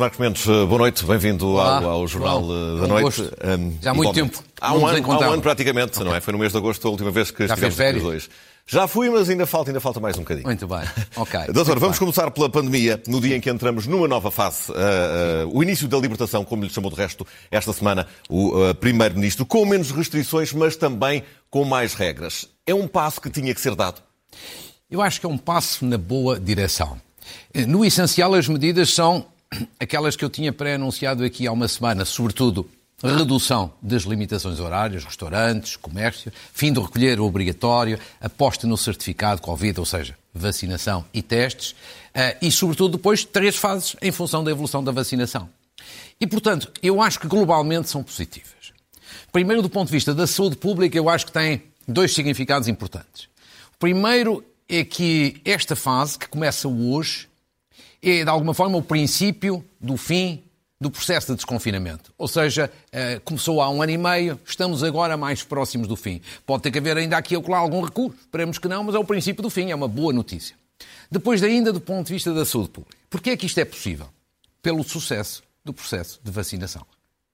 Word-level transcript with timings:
Marcos 0.00 0.18
Mendes, 0.18 0.46
eh, 0.48 0.64
boa 0.64 0.78
noite, 0.78 1.04
bem-vindo 1.04 1.58
ao, 1.58 1.90
ao, 1.90 2.08
Jornal 2.08 2.42
Olá, 2.42 2.54
eh, 2.54 2.80
da 2.80 2.86
Noite. 2.86 3.20
Um, 3.20 3.78
Já 3.82 3.90
há 3.90 3.94
muito 3.94 4.14
tempo. 4.14 4.42
Há 4.58 4.72
um, 4.72 4.86
ano, 4.86 5.12
há 5.12 5.18
um 5.18 5.32
ano 5.34 5.42
praticamente, 5.42 5.92
okay. 5.92 6.04
não 6.04 6.16
é? 6.16 6.22
Foi 6.22 6.32
no 6.32 6.38
mês 6.38 6.52
de 6.52 6.56
agosto 6.56 6.88
a 6.88 6.90
última 6.90 7.10
vez 7.10 7.30
que 7.30 7.46
Já 7.46 7.52
estivemos 7.52 7.96
os 7.98 8.02
dois. 8.02 8.30
Já 8.66 8.88
fui, 8.88 9.10
mas 9.10 9.28
ainda 9.28 9.44
falta, 9.44 9.68
ainda 9.68 9.78
falta 9.78 10.00
mais 10.00 10.16
um 10.16 10.20
bocadinho. 10.20 10.46
Muito 10.46 10.66
bem, 10.66 10.80
ok. 11.16 11.40
Doutor, 11.52 11.78
vamos 11.78 11.98
bem. 11.98 12.06
começar 12.06 12.30
pela 12.30 12.48
pandemia, 12.48 13.02
no 13.06 13.20
dia 13.20 13.36
em 13.36 13.42
que 13.42 13.50
entramos 13.50 13.86
numa 13.86 14.08
nova 14.08 14.30
fase. 14.30 14.72
Uh, 14.72 14.74
uh, 14.74 15.58
o 15.58 15.62
início 15.62 15.86
da 15.86 15.98
libertação, 15.98 16.46
como 16.46 16.64
lhe 16.64 16.70
chamou 16.70 16.90
de 16.90 16.96
resto 16.96 17.26
esta 17.50 17.70
semana 17.74 18.06
o 18.26 18.70
uh, 18.70 18.74
Primeiro-Ministro, 18.74 19.44
com 19.44 19.66
menos 19.66 19.90
restrições, 19.90 20.50
mas 20.54 20.76
também 20.76 21.22
com 21.50 21.62
mais 21.66 21.92
regras. 21.92 22.48
É 22.66 22.74
um 22.74 22.88
passo 22.88 23.20
que 23.20 23.28
tinha 23.28 23.54
que 23.54 23.60
ser 23.60 23.74
dado? 23.74 24.00
Eu 24.90 25.02
acho 25.02 25.20
que 25.20 25.26
é 25.26 25.28
um 25.28 25.36
passo 25.36 25.84
na 25.84 25.98
boa 25.98 26.40
direção. 26.40 26.98
No 27.68 27.84
essencial, 27.84 28.34
as 28.34 28.48
medidas 28.48 28.94
são 28.94 29.26
aquelas 29.78 30.16
que 30.16 30.24
eu 30.24 30.30
tinha 30.30 30.52
pré-anunciado 30.52 31.24
aqui 31.24 31.46
há 31.46 31.52
uma 31.52 31.68
semana, 31.68 32.04
sobretudo 32.04 32.68
redução 33.02 33.72
das 33.80 34.02
limitações 34.02 34.60
horárias, 34.60 35.04
restaurantes, 35.04 35.76
comércio, 35.76 36.30
fim 36.52 36.72
do 36.72 36.82
recolher 36.82 37.18
obrigatório, 37.18 37.98
aposta 38.20 38.66
no 38.66 38.76
certificado 38.76 39.40
Covid, 39.40 39.80
ou 39.80 39.86
seja, 39.86 40.16
vacinação 40.34 41.04
e 41.12 41.22
testes, 41.22 41.74
eh, 42.12 42.36
e, 42.42 42.50
sobretudo, 42.50 42.98
depois 42.98 43.24
três 43.24 43.56
fases 43.56 43.96
em 44.02 44.12
função 44.12 44.44
da 44.44 44.50
evolução 44.50 44.84
da 44.84 44.92
vacinação. 44.92 45.48
E, 46.20 46.26
portanto, 46.26 46.70
eu 46.82 47.00
acho 47.00 47.18
que 47.18 47.26
globalmente 47.26 47.88
são 47.88 48.02
positivas. 48.02 48.50
Primeiro, 49.32 49.62
do 49.62 49.70
ponto 49.70 49.86
de 49.86 49.92
vista 49.92 50.14
da 50.14 50.26
saúde 50.26 50.56
pública, 50.56 50.98
eu 50.98 51.08
acho 51.08 51.26
que 51.26 51.32
tem 51.32 51.62
dois 51.88 52.12
significados 52.12 52.68
importantes. 52.68 53.24
O 53.74 53.78
primeiro 53.78 54.44
é 54.68 54.84
que 54.84 55.40
esta 55.44 55.74
fase, 55.74 56.18
que 56.18 56.28
começa 56.28 56.68
hoje, 56.68 57.29
é, 58.02 58.24
de 58.24 58.30
alguma 58.30 58.54
forma, 58.54 58.78
o 58.78 58.82
princípio 58.82 59.64
do 59.80 59.96
fim 59.96 60.42
do 60.80 60.90
processo 60.90 61.28
de 61.28 61.36
desconfinamento. 61.36 62.12
Ou 62.16 62.26
seja, 62.26 62.72
eh, 62.90 63.20
começou 63.22 63.60
há 63.60 63.68
um 63.68 63.82
ano 63.82 63.92
e 63.92 63.98
meio, 63.98 64.40
estamos 64.46 64.82
agora 64.82 65.14
mais 65.14 65.42
próximos 65.42 65.86
do 65.86 65.94
fim. 65.94 66.22
Pode 66.46 66.62
ter 66.62 66.70
que 66.70 66.78
haver 66.78 66.96
ainda 66.96 67.18
aqui 67.18 67.36
ou 67.36 67.46
lá 67.46 67.58
algum 67.58 67.82
recurso, 67.84 68.16
esperemos 68.18 68.58
que 68.58 68.66
não, 68.66 68.82
mas 68.84 68.94
é 68.94 68.98
o 68.98 69.04
princípio 69.04 69.42
do 69.42 69.50
fim, 69.50 69.70
é 69.70 69.74
uma 69.74 69.88
boa 69.88 70.10
notícia. 70.10 70.56
Depois, 71.10 71.42
ainda 71.42 71.70
do 71.70 71.80
ponto 71.80 72.06
de 72.06 72.14
vista 72.14 72.32
da 72.32 72.46
saúde 72.46 72.70
pública. 72.70 72.96
Porquê 73.10 73.30
é 73.30 73.36
que 73.36 73.44
isto 73.44 73.58
é 73.58 73.64
possível? 73.64 74.08
Pelo 74.62 74.82
sucesso 74.82 75.42
do 75.62 75.74
processo 75.74 76.18
de 76.24 76.30
vacinação. 76.30 76.86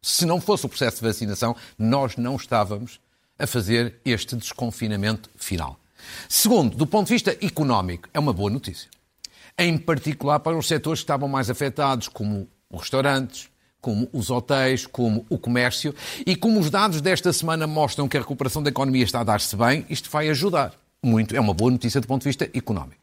Se 0.02 0.26
não 0.26 0.40
fosse 0.40 0.66
o 0.66 0.68
processo 0.68 0.96
de 0.96 1.02
vacinação, 1.02 1.54
nós 1.78 2.16
não 2.16 2.34
estávamos 2.34 2.98
a 3.38 3.46
fazer 3.46 3.94
este 4.04 4.34
desconfinamento 4.34 5.30
final. 5.36 5.78
Segundo, 6.28 6.76
do 6.76 6.86
ponto 6.86 7.06
de 7.06 7.12
vista 7.12 7.36
económico, 7.40 8.08
é 8.12 8.18
uma 8.18 8.32
boa 8.32 8.50
notícia. 8.50 8.88
Em 9.58 9.78
particular 9.78 10.40
para 10.40 10.56
os 10.56 10.68
setores 10.68 11.00
que 11.00 11.04
estavam 11.04 11.28
mais 11.28 11.48
afetados, 11.48 12.08
como 12.08 12.48
os 12.70 12.80
restaurantes, 12.80 13.48
como 13.80 14.08
os 14.12 14.30
hotéis, 14.30 14.86
como 14.86 15.24
o 15.30 15.38
comércio, 15.38 15.94
e 16.26 16.34
como 16.34 16.58
os 16.58 16.70
dados 16.70 17.00
desta 17.00 17.32
semana 17.32 17.66
mostram 17.66 18.08
que 18.08 18.16
a 18.16 18.20
recuperação 18.20 18.62
da 18.62 18.70
economia 18.70 19.04
está 19.04 19.20
a 19.20 19.24
dar-se 19.24 19.54
bem, 19.56 19.86
isto 19.88 20.10
vai 20.10 20.28
ajudar 20.28 20.72
muito. 21.02 21.36
É 21.36 21.40
uma 21.40 21.54
boa 21.54 21.70
notícia 21.70 22.00
do 22.00 22.06
ponto 22.06 22.22
de 22.22 22.28
vista 22.28 22.50
económico. 22.52 23.00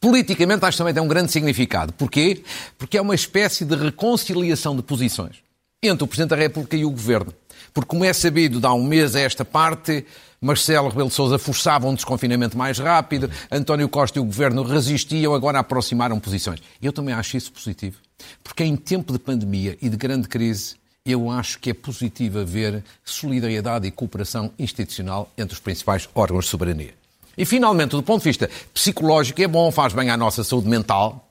Politicamente, 0.00 0.64
acho 0.64 0.76
que 0.76 0.78
também 0.78 0.94
tem 0.94 1.02
um 1.02 1.08
grande 1.08 1.32
significado. 1.32 1.92
Porquê? 1.92 2.42
Porque 2.76 2.98
é 2.98 3.00
uma 3.00 3.14
espécie 3.14 3.64
de 3.64 3.74
reconciliação 3.74 4.74
de 4.76 4.82
posições 4.82 5.42
entre 5.82 6.04
o 6.04 6.06
Presidente 6.06 6.30
da 6.30 6.36
República 6.36 6.76
e 6.76 6.84
o 6.84 6.90
Governo. 6.90 7.32
Porque, 7.72 7.88
como 7.88 8.04
é 8.04 8.12
sabido, 8.12 8.60
dá 8.60 8.72
um 8.72 8.82
mês 8.82 9.14
a 9.14 9.20
esta 9.20 9.44
parte, 9.44 10.04
Marcelo 10.40 10.88
Rebelo 10.88 11.08
de 11.08 11.14
Sousa 11.14 11.38
forçava 11.38 11.86
um 11.88 11.94
desconfinamento 11.94 12.56
mais 12.56 12.78
rápido, 12.78 13.30
António 13.50 13.88
Costa 13.88 14.18
e 14.18 14.22
o 14.22 14.24
Governo 14.24 14.62
resistiam, 14.62 15.34
agora 15.34 15.58
aproximaram 15.58 16.20
posições. 16.20 16.60
Eu 16.80 16.92
também 16.92 17.14
acho 17.14 17.36
isso 17.36 17.52
positivo. 17.52 17.98
Porque 18.42 18.64
em 18.64 18.76
tempo 18.76 19.12
de 19.12 19.18
pandemia 19.18 19.76
e 19.80 19.88
de 19.88 19.96
grande 19.96 20.28
crise, 20.28 20.76
eu 21.04 21.30
acho 21.30 21.58
que 21.58 21.70
é 21.70 21.74
positivo 21.74 22.40
haver 22.40 22.82
solidariedade 23.04 23.86
e 23.86 23.90
cooperação 23.90 24.50
institucional 24.58 25.30
entre 25.38 25.54
os 25.54 25.60
principais 25.60 26.08
órgãos 26.14 26.44
de 26.44 26.50
soberania. 26.50 26.94
E, 27.38 27.44
finalmente, 27.44 27.90
do 27.90 28.02
ponto 28.02 28.22
de 28.22 28.28
vista 28.28 28.50
psicológico, 28.72 29.40
é 29.42 29.46
bom, 29.46 29.70
faz 29.70 29.92
bem 29.92 30.10
à 30.10 30.16
nossa 30.16 30.42
saúde 30.42 30.68
mental, 30.68 31.26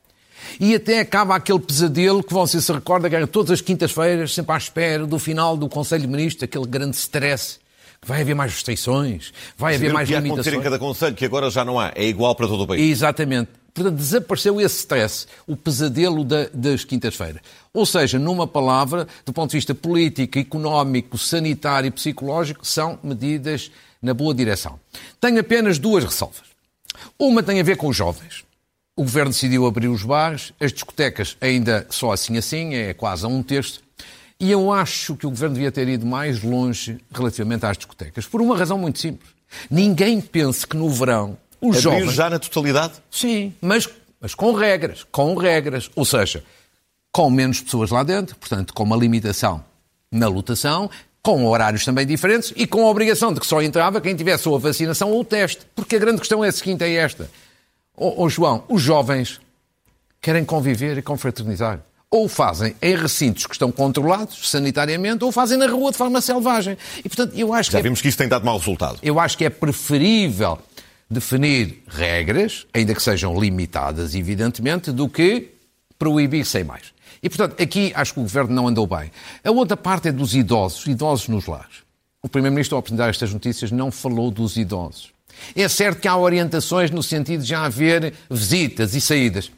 e 0.59 0.75
até 0.75 0.99
acaba 0.99 1.35
aquele 1.35 1.59
pesadelo 1.59 2.23
que 2.23 2.33
você 2.33 2.61
se 2.61 2.71
recorda 2.71 3.09
que 3.09 3.15
era 3.15 3.27
todas 3.27 3.51
as 3.51 3.61
quintas-feiras, 3.61 4.33
sempre 4.33 4.53
à 4.53 4.57
espera 4.57 5.05
do 5.05 5.17
final 5.17 5.57
do 5.57 5.67
Conselho 5.67 6.03
de 6.03 6.07
Ministros, 6.07 6.43
aquele 6.43 6.67
grande 6.67 6.95
stress. 6.95 7.59
Que 8.05 8.09
vai 8.09 8.21
haver 8.21 8.35
mais 8.35 8.53
restrições, 8.53 9.33
vai 9.57 9.73
haver 9.73 9.91
mais 9.91 10.07
que 10.07 10.13
limitações. 10.13 10.45
acontecer 10.47 10.59
em 10.59 10.61
cada 10.61 10.77
Conselho, 10.77 11.15
que 11.15 11.25
agora 11.25 11.49
já 11.49 11.65
não 11.65 11.79
há, 11.79 11.91
é 11.95 12.05
igual 12.05 12.35
para 12.35 12.47
todo 12.47 12.61
o 12.61 12.67
país. 12.67 12.79
Exatamente. 12.79 13.49
Portanto, 13.73 13.95
desapareceu 13.95 14.61
esse 14.61 14.77
stress, 14.77 15.25
o 15.47 15.57
pesadelo 15.57 16.23
da, 16.23 16.47
das 16.53 16.85
quintas-feiras. 16.85 17.41
Ou 17.73 17.83
seja, 17.83 18.19
numa 18.19 18.45
palavra, 18.45 19.07
do 19.25 19.33
ponto 19.33 19.49
de 19.49 19.57
vista 19.57 19.73
político, 19.73 20.37
económico, 20.37 21.17
sanitário 21.17 21.87
e 21.87 21.91
psicológico, 21.91 22.65
são 22.65 22.99
medidas 23.03 23.71
na 23.99 24.13
boa 24.13 24.35
direção. 24.35 24.79
Tenho 25.19 25.39
apenas 25.39 25.79
duas 25.79 26.03
ressalvas. 26.03 26.43
Uma 27.17 27.41
tem 27.41 27.59
a 27.59 27.63
ver 27.63 27.75
com 27.75 27.87
os 27.87 27.97
jovens. 27.97 28.45
O 28.95 29.01
governo 29.01 29.31
decidiu 29.31 29.65
abrir 29.65 29.87
os 29.87 30.03
bares, 30.03 30.53
as 30.59 30.71
discotecas 30.71 31.35
ainda 31.41 31.87
só 31.89 32.11
assim 32.11 32.37
assim, 32.37 32.75
é 32.75 32.93
quase 32.93 33.25
a 33.25 33.27
um 33.27 33.41
terço. 33.41 33.81
E 34.39 34.51
eu 34.51 34.71
acho 34.71 35.15
que 35.15 35.25
o 35.25 35.29
governo 35.29 35.55
devia 35.55 35.71
ter 35.71 35.87
ido 35.87 36.05
mais 36.05 36.43
longe 36.43 36.99
relativamente 37.11 37.65
às 37.65 37.77
discotecas, 37.77 38.25
por 38.25 38.41
uma 38.41 38.57
razão 38.57 38.77
muito 38.77 38.99
simples. 38.99 39.29
Ninguém 39.69 40.19
pense 40.19 40.67
que 40.67 40.75
no 40.75 40.89
verão 40.89 41.37
os 41.61 41.77
Abriu 41.77 41.99
jovens... 41.99 42.13
já 42.13 42.29
na 42.29 42.39
totalidade? 42.39 42.93
Sim, 43.09 43.53
mas, 43.61 43.89
mas 44.19 44.35
com 44.35 44.53
regras, 44.53 45.05
com 45.11 45.35
regras. 45.35 45.89
Ou 45.95 46.03
seja, 46.03 46.43
com 47.11 47.29
menos 47.29 47.61
pessoas 47.61 47.91
lá 47.91 48.03
dentro, 48.03 48.35
portanto, 48.35 48.73
com 48.73 48.83
uma 48.83 48.97
limitação 48.97 49.63
na 50.11 50.27
lotação, 50.27 50.89
com 51.21 51.45
horários 51.45 51.83
também 51.83 52.05
diferentes 52.05 52.53
e 52.55 52.67
com 52.67 52.85
a 52.85 52.89
obrigação 52.89 53.33
de 53.33 53.39
que 53.39 53.47
só 53.47 53.61
entrava 53.61 53.99
quem 54.01 54.15
tivesse 54.15 54.47
ou 54.47 54.55
a 54.55 54.59
vacinação 54.59 55.11
ou 55.11 55.21
o 55.21 55.25
teste. 55.25 55.65
Porque 55.73 55.95
a 55.95 55.99
grande 55.99 56.19
questão 56.19 56.43
é 56.43 56.49
a 56.49 56.51
seguinte, 56.51 56.83
é 56.83 56.93
esta. 56.93 57.29
Ô, 57.95 58.23
oh, 58.23 58.29
João, 58.29 58.63
os 58.67 58.81
jovens 58.81 59.39
querem 60.21 60.43
conviver 60.43 60.97
e 60.97 61.01
confraternizar. 61.01 61.79
Ou 62.15 62.29
fazem 62.29 62.73
em 62.81 62.95
recintos 62.95 63.45
que 63.45 63.53
estão 63.53 63.69
controlados 63.73 64.49
sanitariamente, 64.49 65.25
ou 65.25 65.33
fazem 65.33 65.57
na 65.57 65.67
rua 65.67 65.91
de 65.91 65.97
forma 65.97 66.21
selvagem. 66.21 66.77
E, 66.99 67.09
portanto, 67.09 67.33
eu 67.35 67.53
acho 67.53 67.69
Já 67.69 67.77
que 67.77 67.81
é 67.81 67.83
vimos 67.83 67.99
é... 67.99 68.01
que 68.01 68.07
isso 68.07 68.17
tem 68.17 68.29
dado 68.29 68.45
mau 68.45 68.57
resultado. 68.57 68.99
Eu 69.03 69.19
acho 69.19 69.37
que 69.37 69.43
é 69.43 69.49
preferível 69.49 70.57
definir 71.09 71.83
regras, 71.89 72.65
ainda 72.73 72.95
que 72.95 73.03
sejam 73.03 73.37
limitadas, 73.37 74.15
evidentemente, 74.15 74.93
do 74.93 75.09
que 75.09 75.51
proibir 75.99 76.45
sem 76.45 76.63
mais. 76.63 76.93
E, 77.21 77.27
portanto, 77.27 77.61
aqui 77.61 77.91
acho 77.93 78.13
que 78.13 78.19
o 78.21 78.23
Governo 78.23 78.55
não 78.55 78.69
andou 78.69 78.87
bem. 78.87 79.11
A 79.43 79.51
outra 79.51 79.75
parte 79.75 80.07
é 80.07 80.11
dos 80.13 80.33
idosos, 80.35 80.87
idosos 80.87 81.27
nos 81.27 81.47
lares. 81.47 81.83
O 82.23 82.29
Primeiro-Ministro, 82.29 82.77
ao 82.77 82.79
apresentar 82.79 83.09
estas 83.09 83.33
notícias, 83.33 83.71
não 83.71 83.91
falou 83.91 84.31
dos 84.31 84.55
idosos. 84.55 85.11
É 85.53 85.67
certo 85.67 85.99
que 85.99 86.07
há 86.07 86.15
orientações 86.15 86.91
no 86.91 87.03
sentido 87.03 87.41
de 87.41 87.49
já 87.49 87.65
haver 87.65 88.13
visitas 88.29 88.95
e 88.95 89.01
saídas, 89.01 89.51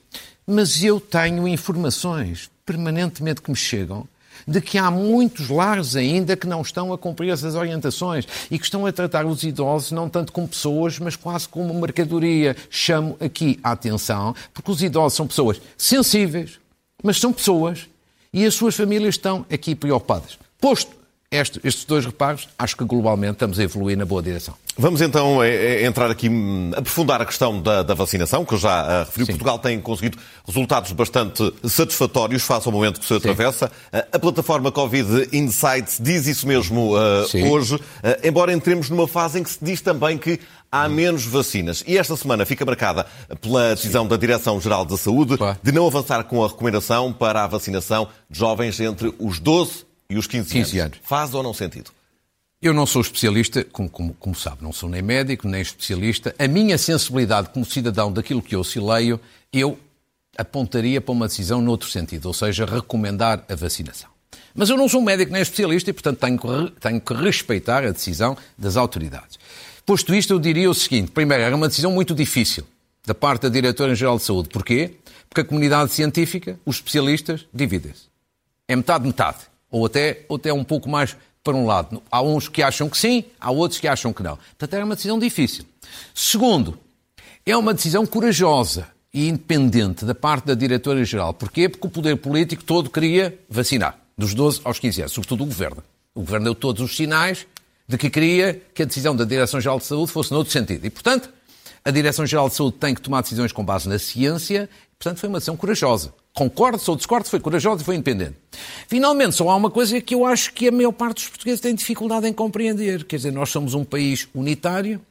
mas 0.47 0.81
eu 0.81 0.99
tenho 0.99 1.45
informações 1.47 2.49
permanentemente 2.65 3.41
que 3.41 3.51
me 3.51 3.57
chegam 3.57 4.07
de 4.47 4.61
que 4.61 4.77
há 4.77 4.89
muitos 4.89 5.49
lares 5.49 5.95
ainda 5.95 6.37
que 6.37 6.47
não 6.47 6.61
estão 6.61 6.93
a 6.93 6.97
cumprir 6.97 7.31
essas 7.31 7.55
orientações 7.55 8.25
e 8.49 8.57
que 8.57 8.63
estão 8.63 8.85
a 8.85 8.91
tratar 8.91 9.25
os 9.25 9.43
idosos 9.43 9.91
não 9.91 10.09
tanto 10.09 10.31
como 10.31 10.47
pessoas, 10.47 10.99
mas 10.99 11.15
quase 11.15 11.49
como 11.49 11.73
mercadoria. 11.73 12.55
Chamo 12.69 13.17
aqui 13.19 13.59
a 13.61 13.71
atenção, 13.71 14.35
porque 14.53 14.71
os 14.71 14.81
idosos 14.81 15.17
são 15.17 15.27
pessoas 15.27 15.61
sensíveis, 15.77 16.59
mas 17.03 17.19
são 17.19 17.33
pessoas 17.33 17.87
e 18.31 18.45
as 18.45 18.53
suas 18.53 18.75
famílias 18.75 19.15
estão 19.15 19.45
aqui 19.51 19.75
preocupadas. 19.75 20.37
Posto 20.59 20.96
este, 21.29 21.59
estes 21.61 21.83
dois 21.83 22.05
reparos, 22.05 22.47
acho 22.57 22.77
que 22.77 22.85
globalmente 22.85 23.33
estamos 23.33 23.59
a 23.59 23.63
evoluir 23.63 23.97
na 23.97 24.05
boa 24.05 24.23
direção. 24.23 24.53
Vamos 24.77 25.01
então 25.01 25.43
é, 25.43 25.49
é, 25.49 25.85
entrar 25.85 26.09
aqui, 26.09 26.29
hum, 26.29 26.71
aprofundar 26.73 27.21
a 27.21 27.25
questão 27.25 27.61
da, 27.61 27.83
da 27.83 27.93
vacinação, 27.93 28.45
que 28.45 28.53
eu 28.53 28.57
já 28.57 28.83
uh, 28.83 28.99
referi. 28.99 29.25
Sim. 29.25 29.31
Portugal 29.33 29.59
tem 29.59 29.81
conseguido 29.81 30.17
resultados 30.45 30.93
bastante 30.93 31.53
satisfatórios 31.65 32.43
face 32.43 32.65
ao 32.67 32.71
momento 32.71 32.99
que 33.01 33.05
se 33.05 33.13
atravessa. 33.13 33.65
Uh, 33.91 33.97
a 34.13 34.19
plataforma 34.19 34.71
Covid 34.71 35.27
Insights 35.33 35.99
diz 35.99 36.27
isso 36.27 36.47
mesmo 36.47 36.95
uh, 36.95 37.51
hoje, 37.51 37.77
embora 38.23 38.53
entremos 38.53 38.89
numa 38.89 39.07
fase 39.07 39.39
em 39.39 39.43
que 39.43 39.49
se 39.49 39.59
diz 39.61 39.81
também 39.81 40.17
que 40.17 40.39
há 40.71 40.87
menos 40.87 41.25
vacinas. 41.25 41.83
E 41.85 41.97
esta 41.97 42.15
semana 42.15 42.45
fica 42.45 42.63
marcada 42.63 43.05
pela 43.41 43.75
decisão 43.75 44.03
Sim. 44.03 44.09
da 44.09 44.15
Direção-Geral 44.15 44.85
da 44.85 44.95
Saúde 44.95 45.37
claro. 45.37 45.57
de 45.61 45.71
não 45.73 45.87
avançar 45.87 46.23
com 46.23 46.41
a 46.41 46.47
recomendação 46.47 47.11
para 47.11 47.43
a 47.43 47.47
vacinação 47.47 48.07
de 48.29 48.39
jovens 48.39 48.79
entre 48.79 49.13
os 49.19 49.39
12 49.39 49.86
e 50.09 50.17
os 50.17 50.27
15, 50.27 50.49
15 50.49 50.79
anos. 50.79 50.95
anos. 50.95 51.07
Faz 51.07 51.33
ou 51.33 51.43
não 51.43 51.53
sentido? 51.53 51.91
Eu 52.61 52.73
não 52.73 52.87
sou 52.87 53.01
especialista, 53.01 53.63
como, 53.63 53.89
como, 53.89 54.13
como, 54.15 54.35
sabe, 54.35 54.63
não 54.63 54.73
sou 54.73 54.89
nem 54.89 55.01
médico, 55.01 55.47
nem 55.47 55.61
especialista. 55.61 56.35
A 56.39 56.47
minha 56.47 56.77
sensibilidade 56.77 57.49
como 57.49 57.65
cidadão 57.65 58.11
daquilo 58.11 58.41
que 58.41 58.55
eu 58.55 58.63
se 58.63 58.79
leio, 58.79 59.19
eu 59.53 59.77
apontaria 60.35 60.99
para 60.99 61.11
uma 61.11 61.27
decisão 61.27 61.61
noutro 61.61 61.89
sentido, 61.89 62.25
ou 62.25 62.33
seja, 62.33 62.65
recomendar 62.65 63.43
a 63.47 63.55
vacinação. 63.55 64.09
Mas 64.55 64.69
eu 64.69 64.77
não 64.77 64.89
sou 64.89 65.01
médico 65.01 65.31
nem 65.31 65.41
especialista 65.41 65.91
e, 65.91 65.93
portanto, 65.93 66.17
tenho 66.19 66.39
que, 66.39 66.79
tenho 66.79 66.99
que 66.99 67.13
respeitar 67.13 67.85
a 67.85 67.91
decisão 67.91 68.35
das 68.57 68.75
autoridades. 68.75 69.37
Posto 69.85 70.15
isto, 70.15 70.33
eu 70.33 70.39
diria 70.39 70.69
o 70.69 70.73
seguinte: 70.73 71.11
primeiro, 71.11 71.43
era 71.43 71.55
uma 71.55 71.67
decisão 71.67 71.91
muito 71.91 72.15
difícil 72.15 72.65
da 73.05 73.13
parte 73.13 73.43
da 73.43 73.49
Diretora-Geral 73.49 74.17
de 74.17 74.23
Saúde. 74.23 74.49
Porquê? 74.49 74.95
Porque 75.29 75.41
a 75.41 75.45
comunidade 75.45 75.93
científica, 75.93 76.59
os 76.65 76.77
especialistas, 76.77 77.45
dividem-se. 77.53 78.07
É 78.67 78.75
metade-metade. 78.75 79.37
Ou 79.69 79.85
até, 79.85 80.25
ou 80.29 80.37
até 80.37 80.51
um 80.53 80.63
pouco 80.63 80.89
mais 80.89 81.15
para 81.43 81.55
um 81.55 81.65
lado. 81.65 82.01
Há 82.11 82.21
uns 82.21 82.49
que 82.49 82.61
acham 82.61 82.89
que 82.89 82.97
sim, 82.97 83.23
há 83.39 83.51
outros 83.51 83.79
que 83.79 83.87
acham 83.87 84.11
que 84.11 84.21
não. 84.21 84.35
Portanto, 84.35 84.73
era 84.73 84.85
uma 84.85 84.95
decisão 84.95 85.17
difícil. 85.17 85.65
Segundo, 86.13 86.77
é 87.45 87.55
uma 87.55 87.73
decisão 87.73 88.05
corajosa 88.05 88.87
e 89.13 89.27
independente 89.27 90.03
da 90.03 90.13
parte 90.13 90.45
da 90.45 90.53
diretora-geral. 90.53 91.33
Porquê? 91.33 91.69
Porque 91.69 91.87
o 91.87 91.89
poder 91.89 92.17
político 92.17 92.63
todo 92.63 92.89
queria 92.89 93.37
vacinar, 93.49 93.97
dos 94.17 94.33
12 94.33 94.61
aos 94.63 94.79
15 94.79 95.01
anos, 95.01 95.13
sobretudo 95.13 95.43
o 95.43 95.47
governo. 95.47 95.83
O 96.13 96.19
governo 96.19 96.45
deu 96.45 96.55
todos 96.55 96.81
os 96.81 96.95
sinais 96.95 97.47
de 97.87 97.97
que 97.97 98.09
queria 98.09 98.61
que 98.73 98.83
a 98.83 98.85
decisão 98.85 99.15
da 99.15 99.23
Direção-Geral 99.23 99.79
de 99.79 99.85
Saúde 99.85 100.11
fosse 100.11 100.31
noutro 100.31 100.51
sentido. 100.51 100.85
E, 100.85 100.89
portanto, 100.89 101.29
a 101.85 101.89
Direção-Geral 101.89 102.49
de 102.49 102.55
Saúde 102.55 102.77
tem 102.77 102.93
que 102.93 103.01
tomar 103.01 103.21
decisões 103.21 103.53
com 103.53 103.63
base 103.63 103.87
na 103.87 103.97
ciência, 103.97 104.69
e, 104.91 104.95
portanto, 104.97 105.19
foi 105.19 105.29
uma 105.29 105.37
decisão 105.37 105.55
corajosa. 105.55 106.13
Concordo, 106.37 106.77
sou 106.77 106.95
discordo, 106.95 107.27
foi 107.27 107.39
corajosa 107.39 107.81
e 107.81 107.83
foi 107.83 107.95
independente. 107.95 108.35
Finalmente, 108.87 109.33
só 109.33 109.49
há 109.49 109.55
uma 109.55 109.71
coisa 109.71 109.99
que 109.99 110.13
eu 110.13 110.23
acho 110.23 110.53
que 110.53 110.67
a 110.67 110.71
maior 110.71 110.91
parte 110.91 111.15
dos 111.15 111.29
portugueses 111.29 111.59
tem 111.59 111.73
dificuldade 111.73 112.27
em 112.27 112.31
compreender. 112.31 113.05
Quer 113.05 113.15
dizer, 113.15 113.31
nós 113.31 113.49
somos 113.49 113.73
um 113.73 113.83
país 113.83 114.27
unitário, 114.35 115.01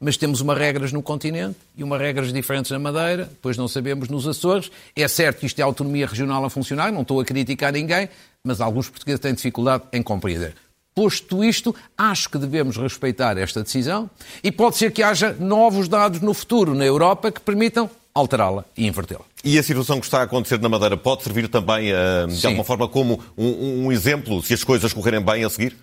mas 0.00 0.16
temos 0.16 0.40
uma 0.40 0.56
regras 0.56 0.92
no 0.92 1.00
continente 1.00 1.56
e 1.76 1.84
uma 1.84 1.96
regras 1.96 2.32
diferentes 2.32 2.72
na 2.72 2.80
Madeira, 2.80 3.26
depois 3.26 3.56
não 3.56 3.68
sabemos 3.68 4.08
nos 4.08 4.26
Açores. 4.26 4.72
É 4.96 5.06
certo 5.06 5.38
que 5.38 5.46
isto 5.46 5.56
é 5.60 5.62
autonomia 5.62 6.04
regional 6.04 6.44
a 6.44 6.50
funcionar, 6.50 6.90
não 6.90 7.02
estou 7.02 7.20
a 7.20 7.24
criticar 7.24 7.72
ninguém, 7.72 8.08
mas 8.42 8.60
alguns 8.60 8.90
portugueses 8.90 9.20
têm 9.20 9.34
dificuldade 9.34 9.84
em 9.92 10.02
compreender. 10.02 10.56
Posto 10.96 11.44
isto, 11.44 11.72
acho 11.96 12.28
que 12.28 12.38
devemos 12.38 12.76
respeitar 12.76 13.38
esta 13.38 13.62
decisão 13.62 14.10
e 14.42 14.50
pode 14.50 14.76
ser 14.78 14.90
que 14.90 15.04
haja 15.04 15.32
novos 15.38 15.86
dados 15.86 16.20
no 16.20 16.34
futuro 16.34 16.74
na 16.74 16.84
Europa 16.84 17.30
que 17.30 17.40
permitam 17.40 17.88
alterá-la 18.14 18.64
e 18.76 18.86
invertê-la. 18.86 19.24
E 19.44 19.58
a 19.58 19.62
situação 19.62 19.98
que 19.98 20.06
está 20.06 20.20
a 20.20 20.22
acontecer 20.22 20.60
na 20.60 20.68
Madeira 20.68 20.96
pode 20.96 21.22
servir 21.22 21.48
também, 21.48 21.92
uh, 21.92 22.28
de 22.28 22.36
Sim. 22.36 22.48
alguma 22.48 22.64
forma, 22.64 22.88
como 22.88 23.20
um, 23.36 23.86
um 23.86 23.92
exemplo, 23.92 24.42
se 24.42 24.54
as 24.54 24.62
coisas 24.62 24.92
correrem 24.92 25.20
bem 25.20 25.44
a 25.44 25.50
seguir? 25.50 25.76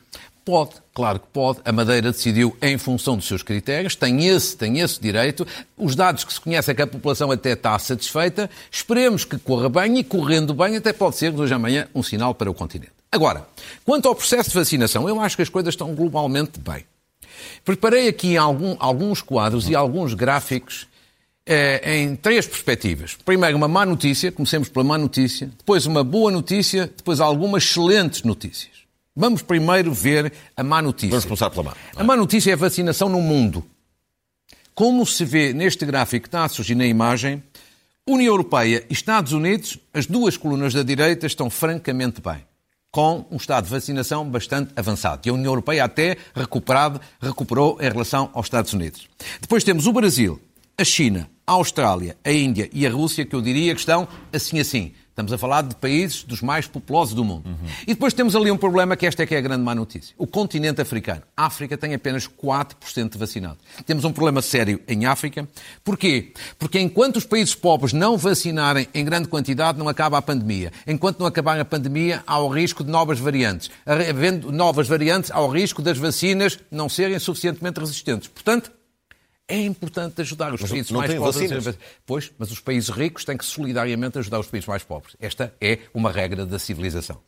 Pode, 0.45 0.71
claro 0.93 1.19
que 1.19 1.27
pode. 1.27 1.59
A 1.65 1.71
Madeira 1.71 2.11
decidiu 2.11 2.55
em 2.61 2.77
função 2.77 3.15
dos 3.15 3.27
seus 3.27 3.43
critérios, 3.43 3.95
tem 3.95 4.25
esse, 4.27 4.55
tem 4.55 4.79
esse 4.79 4.99
direito. 4.99 5.45
Os 5.77 5.95
dados 5.95 6.23
que 6.23 6.33
se 6.33 6.39
conhecem 6.39 6.71
é 6.71 6.75
que 6.75 6.81
a 6.81 6.87
população 6.87 7.29
até 7.31 7.51
está 7.51 7.77
satisfeita. 7.77 8.49
Esperemos 8.71 9.25
que 9.25 9.37
corra 9.37 9.69
bem 9.69 9.99
e, 9.99 10.03
correndo 10.03 10.53
bem, 10.53 10.75
até 10.77 10.93
pode 10.93 11.17
ser, 11.17 11.31
de 11.31 11.39
hoje 11.39 11.53
à 11.53 11.59
manhã, 11.59 11.87
um 11.93 12.01
sinal 12.01 12.33
para 12.33 12.49
o 12.49 12.53
continente. 12.53 12.93
Agora, 13.11 13.45
quanto 13.85 14.07
ao 14.07 14.15
processo 14.15 14.49
de 14.49 14.55
vacinação, 14.55 15.07
eu 15.07 15.19
acho 15.19 15.35
que 15.35 15.41
as 15.41 15.49
coisas 15.49 15.73
estão 15.73 15.93
globalmente 15.93 16.59
bem. 16.59 16.85
Preparei 17.63 18.07
aqui 18.07 18.37
algum, 18.37 18.75
alguns 18.79 19.21
quadros 19.21 19.69
e 19.69 19.75
alguns 19.75 20.13
gráficos 20.13 20.87
eh, 21.51 21.97
em 21.97 22.15
três 22.15 22.45
perspectivas. 22.45 23.17
Primeiro, 23.25 23.57
uma 23.57 23.67
má 23.67 23.83
notícia, 23.83 24.31
comecemos 24.31 24.69
pela 24.69 24.85
má 24.85 24.99
notícia, 24.99 25.47
depois 25.57 25.87
uma 25.87 26.03
boa 26.03 26.29
notícia, 26.29 26.85
depois 26.95 27.19
algumas 27.19 27.63
excelentes 27.63 28.21
notícias. 28.21 28.71
Vamos 29.15 29.41
primeiro 29.41 29.91
ver 29.91 30.31
a 30.55 30.63
má 30.63 30.79
notícia. 30.79 31.09
Vamos 31.09 31.25
começar 31.25 31.49
pela 31.49 31.63
má. 31.63 31.73
A 31.95 32.03
má 32.03 32.15
notícia 32.15 32.51
é 32.51 32.53
a 32.53 32.55
vacinação 32.55 33.09
no 33.09 33.19
mundo. 33.19 33.65
Como 34.75 35.03
se 35.07 35.25
vê 35.25 35.51
neste 35.51 35.87
gráfico 35.87 36.23
que 36.23 36.27
está 36.27 36.45
a 36.45 36.49
surgir 36.49 36.75
na 36.75 36.85
imagem, 36.85 37.41
União 38.07 38.31
Europeia 38.31 38.85
e 38.87 38.93
Estados 38.93 39.33
Unidos, 39.33 39.79
as 39.91 40.05
duas 40.05 40.37
colunas 40.37 40.71
da 40.71 40.83
direita, 40.83 41.25
estão 41.25 41.49
francamente 41.49 42.21
bem, 42.21 42.45
com 42.91 43.25
um 43.31 43.37
estado 43.37 43.65
de 43.65 43.71
vacinação 43.71 44.23
bastante 44.29 44.71
avançado. 44.75 45.27
E 45.27 45.31
a 45.31 45.33
União 45.33 45.51
Europeia 45.51 45.83
até 45.83 46.15
recuperado, 46.35 47.01
recuperou 47.19 47.79
em 47.81 47.89
relação 47.89 48.29
aos 48.33 48.45
Estados 48.45 48.71
Unidos. 48.71 49.09
Depois 49.41 49.63
temos 49.63 49.87
o 49.87 49.91
Brasil, 49.91 50.39
a 50.77 50.83
China, 50.85 51.29
a 51.49 51.53
Austrália, 51.53 52.15
a 52.23 52.31
Índia 52.31 52.69
e 52.71 52.85
a 52.85 52.91
Rússia, 52.91 53.25
que 53.25 53.35
eu 53.35 53.41
diria 53.41 53.73
que 53.73 53.79
estão 53.79 54.07
assim 54.31 54.59
assim. 54.59 54.91
Estamos 55.09 55.33
a 55.33 55.37
falar 55.37 55.63
de 55.63 55.75
países 55.75 56.23
dos 56.23 56.41
mais 56.41 56.67
populosos 56.67 57.13
do 57.13 57.25
mundo. 57.25 57.49
Uhum. 57.49 57.67
E 57.81 57.87
depois 57.87 58.13
temos 58.13 58.35
ali 58.37 58.49
um 58.51 58.55
problema 58.55 58.95
que 58.95 59.05
esta 59.05 59.23
é 59.23 59.25
que 59.25 59.35
é 59.35 59.39
a 59.39 59.41
grande 59.41 59.63
má 59.63 59.75
notícia. 59.75 60.15
O 60.17 60.25
continente 60.25 60.79
africano. 60.79 61.23
A 61.35 61.47
África 61.47 61.75
tem 61.75 61.93
apenas 61.93 62.25
4% 62.25 63.09
de 63.09 63.17
vacinados. 63.17 63.57
Temos 63.85 64.05
um 64.05 64.13
problema 64.13 64.41
sério 64.41 64.79
em 64.87 65.07
África. 65.07 65.45
Porquê? 65.83 66.31
Porque 66.57 66.79
enquanto 66.79 67.17
os 67.17 67.25
países 67.25 67.53
pobres 67.53 67.91
não 67.91 68.15
vacinarem 68.15 68.87
em 68.93 69.03
grande 69.03 69.27
quantidade, 69.27 69.77
não 69.77 69.89
acaba 69.89 70.19
a 70.19 70.21
pandemia. 70.21 70.71
Enquanto 70.87 71.19
não 71.19 71.27
acabar 71.27 71.59
a 71.59 71.65
pandemia, 71.65 72.23
há 72.25 72.39
o 72.39 72.47
risco 72.47 72.81
de 72.83 72.91
novas 72.91 73.19
variantes. 73.19 73.69
Havendo 73.85 74.53
novas 74.53 74.87
variantes, 74.87 75.31
há 75.31 75.41
o 75.41 75.49
risco 75.49 75.81
das 75.81 75.97
vacinas 75.97 76.59
não 76.71 76.87
serem 76.87 77.19
suficientemente 77.19 77.79
resistentes. 77.79 78.29
Portanto, 78.29 78.71
é 79.49 79.59
importante 79.59 80.21
ajudar 80.21 80.53
os 80.53 80.61
mas 80.61 80.69
países 80.69 80.91
mais 80.91 81.13
pobres. 81.13 81.49
Vacinas. 81.49 81.77
Pois, 82.05 82.31
mas 82.37 82.51
os 82.51 82.59
países 82.59 82.89
ricos 82.89 83.25
têm 83.25 83.35
que 83.35 83.45
solidariamente 83.45 84.19
ajudar 84.19 84.39
os 84.39 84.47
países 84.47 84.67
mais 84.67 84.83
pobres. 84.83 85.15
Esta 85.19 85.53
é 85.59 85.79
uma 85.93 86.11
regra 86.11 86.45
da 86.45 86.59
civilização. 86.59 87.19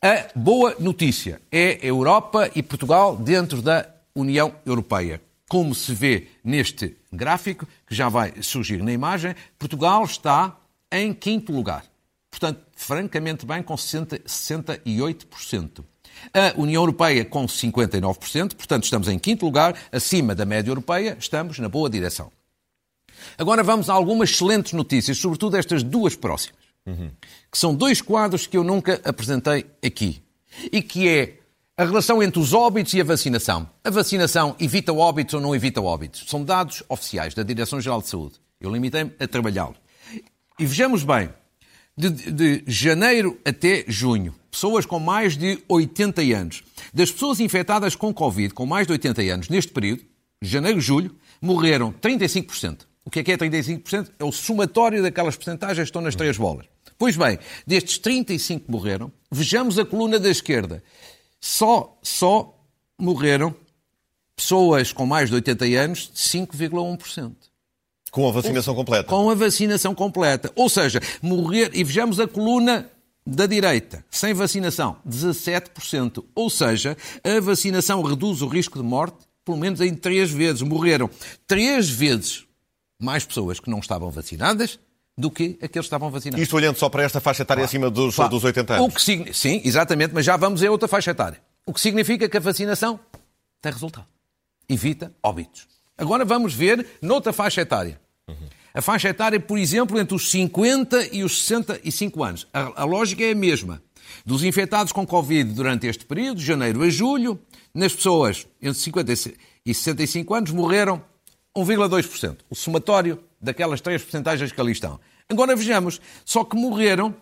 A 0.00 0.28
boa 0.38 0.76
notícia 0.78 1.40
é 1.50 1.80
a 1.82 1.86
Europa 1.86 2.50
e 2.54 2.62
Portugal 2.62 3.16
dentro 3.16 3.62
da 3.62 3.88
União 4.14 4.54
Europeia. 4.64 5.20
Como 5.48 5.74
se 5.74 5.94
vê 5.94 6.28
neste 6.44 6.94
gráfico, 7.10 7.66
que 7.86 7.94
já 7.94 8.08
vai 8.08 8.34
surgir 8.42 8.82
na 8.82 8.92
imagem, 8.92 9.34
Portugal 9.58 10.04
está 10.04 10.56
em 10.92 11.12
quinto 11.14 11.52
lugar. 11.52 11.84
Portanto, 12.30 12.60
francamente 12.76 13.46
bem, 13.46 13.62
com 13.62 13.76
60, 13.76 14.18
68%. 14.20 15.82
A 16.32 16.60
União 16.60 16.82
Europeia 16.82 17.24
com 17.24 17.46
59%, 17.46 18.54
portanto 18.54 18.84
estamos 18.84 19.08
em 19.08 19.18
quinto 19.18 19.44
lugar, 19.44 19.74
acima 19.92 20.34
da 20.34 20.44
média 20.44 20.70
europeia, 20.70 21.16
estamos 21.18 21.58
na 21.58 21.68
boa 21.68 21.88
direção. 21.88 22.30
Agora 23.36 23.62
vamos 23.62 23.90
a 23.90 23.94
algumas 23.94 24.30
excelentes 24.30 24.72
notícias, 24.72 25.18
sobretudo 25.18 25.56
estas 25.56 25.82
duas 25.82 26.14
próximas, 26.14 26.60
uhum. 26.86 27.10
que 27.50 27.58
são 27.58 27.74
dois 27.74 28.00
quadros 28.00 28.46
que 28.46 28.56
eu 28.56 28.64
nunca 28.64 29.00
apresentei 29.04 29.66
aqui, 29.84 30.22
e 30.72 30.82
que 30.82 31.08
é 31.08 31.38
a 31.76 31.84
relação 31.84 32.20
entre 32.22 32.40
os 32.40 32.52
óbitos 32.52 32.92
e 32.94 33.00
a 33.00 33.04
vacinação. 33.04 33.68
A 33.84 33.90
vacinação 33.90 34.56
evita 34.58 34.92
óbitos 34.92 35.34
ou 35.34 35.40
não 35.40 35.54
evita 35.54 35.80
óbitos? 35.80 36.24
São 36.26 36.44
dados 36.44 36.82
oficiais 36.88 37.34
da 37.34 37.44
Direção-Geral 37.44 38.02
de 38.02 38.08
Saúde. 38.08 38.34
Eu 38.60 38.72
limitei-me 38.72 39.12
a 39.20 39.28
trabalhá-lo. 39.28 39.76
E 40.58 40.66
vejamos 40.66 41.04
bem, 41.04 41.30
de, 41.98 42.30
de 42.30 42.64
janeiro 42.66 43.38
até 43.44 43.84
junho, 43.88 44.32
pessoas 44.50 44.86
com 44.86 45.00
mais 45.00 45.36
de 45.36 45.58
80 45.68 46.22
anos. 46.22 46.62
Das 46.94 47.10
pessoas 47.10 47.40
infectadas 47.40 47.96
com 47.96 48.14
Covid 48.14 48.54
com 48.54 48.64
mais 48.64 48.86
de 48.86 48.92
80 48.92 49.22
anos 49.22 49.48
neste 49.48 49.72
período, 49.72 50.04
janeiro, 50.40 50.80
julho, 50.80 51.16
morreram 51.42 51.92
35%. 51.92 52.86
O 53.04 53.10
que 53.10 53.20
é 53.20 53.24
que 53.24 53.32
é 53.32 53.36
35%? 53.36 54.10
É 54.18 54.24
o 54.24 54.30
somatório 54.30 55.02
daquelas 55.02 55.34
porcentagens 55.34 55.78
que 55.78 55.88
estão 55.88 56.02
nas 56.02 56.14
três 56.14 56.36
bolas. 56.36 56.66
Pois 56.96 57.16
bem, 57.16 57.38
destes 57.66 57.98
35 57.98 58.66
que 58.66 58.70
morreram, 58.70 59.10
vejamos 59.30 59.78
a 59.78 59.84
coluna 59.84 60.20
da 60.20 60.30
esquerda. 60.30 60.82
Só, 61.40 61.98
só 62.02 62.54
morreram 62.98 63.54
pessoas 64.36 64.92
com 64.92 65.06
mais 65.06 65.30
de 65.30 65.34
80 65.36 65.64
anos 65.64 66.10
de 66.12 66.20
5,1%. 66.20 67.47
Com 68.10 68.28
a 68.28 68.32
vacinação 68.32 68.74
Ou, 68.74 68.78
completa. 68.78 69.08
Com 69.08 69.30
a 69.30 69.34
vacinação 69.34 69.94
completa. 69.94 70.52
Ou 70.54 70.68
seja, 70.68 71.00
morrer, 71.22 71.70
e 71.74 71.84
vejamos 71.84 72.18
a 72.18 72.26
coluna 72.26 72.90
da 73.26 73.46
direita, 73.46 74.04
sem 74.10 74.32
vacinação, 74.32 74.96
17%. 75.06 76.24
Ou 76.34 76.48
seja, 76.48 76.96
a 77.22 77.40
vacinação 77.40 78.02
reduz 78.02 78.40
o 78.40 78.48
risco 78.48 78.78
de 78.78 78.84
morte 78.84 79.28
pelo 79.48 79.56
menos 79.56 79.80
em 79.80 79.94
três 79.94 80.30
vezes. 80.30 80.60
Morreram 80.60 81.08
três 81.46 81.88
vezes 81.88 82.44
mais 83.00 83.24
pessoas 83.24 83.58
que 83.58 83.70
não 83.70 83.78
estavam 83.78 84.10
vacinadas 84.10 84.78
do 85.16 85.30
que 85.30 85.58
aqueles 85.62 85.70
que 85.70 85.78
estavam 85.78 86.10
vacinados. 86.10 86.42
Isto 86.42 86.54
olhando 86.54 86.76
só 86.76 86.88
para 86.90 87.02
esta 87.02 87.18
faixa 87.18 87.42
etária 87.42 87.64
acima 87.64 87.90
dos, 87.90 88.14
dos 88.14 88.44
80 88.44 88.74
anos. 88.74 88.86
O 88.86 88.90
que, 88.94 89.32
sim, 89.32 89.62
exatamente, 89.64 90.12
mas 90.12 90.26
já 90.26 90.36
vamos 90.36 90.62
a 90.62 90.70
outra 90.70 90.86
faixa 90.86 91.12
etária. 91.12 91.40
O 91.64 91.72
que 91.72 91.80
significa 91.80 92.28
que 92.28 92.36
a 92.36 92.40
vacinação 92.40 93.00
tem 93.62 93.72
resultado. 93.72 94.06
Evita 94.68 95.14
óbitos. 95.22 95.66
Agora 95.98 96.24
vamos 96.24 96.54
ver 96.54 96.86
noutra 97.02 97.32
faixa 97.32 97.60
etária. 97.60 98.00
Uhum. 98.28 98.36
A 98.72 98.80
faixa 98.80 99.08
etária, 99.08 99.40
por 99.40 99.58
exemplo, 99.58 99.98
entre 99.98 100.14
os 100.14 100.30
50 100.30 101.08
e 101.12 101.24
os 101.24 101.44
65 101.44 102.22
anos. 102.22 102.46
A, 102.52 102.82
a 102.82 102.84
lógica 102.84 103.24
é 103.24 103.32
a 103.32 103.34
mesma. 103.34 103.82
Dos 104.24 104.44
infectados 104.44 104.92
com 104.92 105.04
Covid 105.04 105.52
durante 105.52 105.86
este 105.86 106.04
período, 106.04 106.38
de 106.38 106.44
janeiro 106.46 106.82
a 106.82 106.88
julho, 106.88 107.38
nas 107.74 107.92
pessoas 107.92 108.46
entre 108.62 108.78
50 108.78 109.12
e 109.66 109.74
65 109.74 110.34
anos 110.34 110.50
morreram 110.52 111.02
1,2%. 111.56 112.38
O 112.48 112.54
somatório 112.54 113.22
daquelas 113.40 113.80
três 113.80 114.02
porcentagens 114.02 114.52
que 114.52 114.60
ali 114.60 114.72
estão. 114.72 115.00
Agora 115.28 115.54
vejamos, 115.54 116.00
só 116.24 116.44
que 116.44 116.56
morreram 116.56 117.14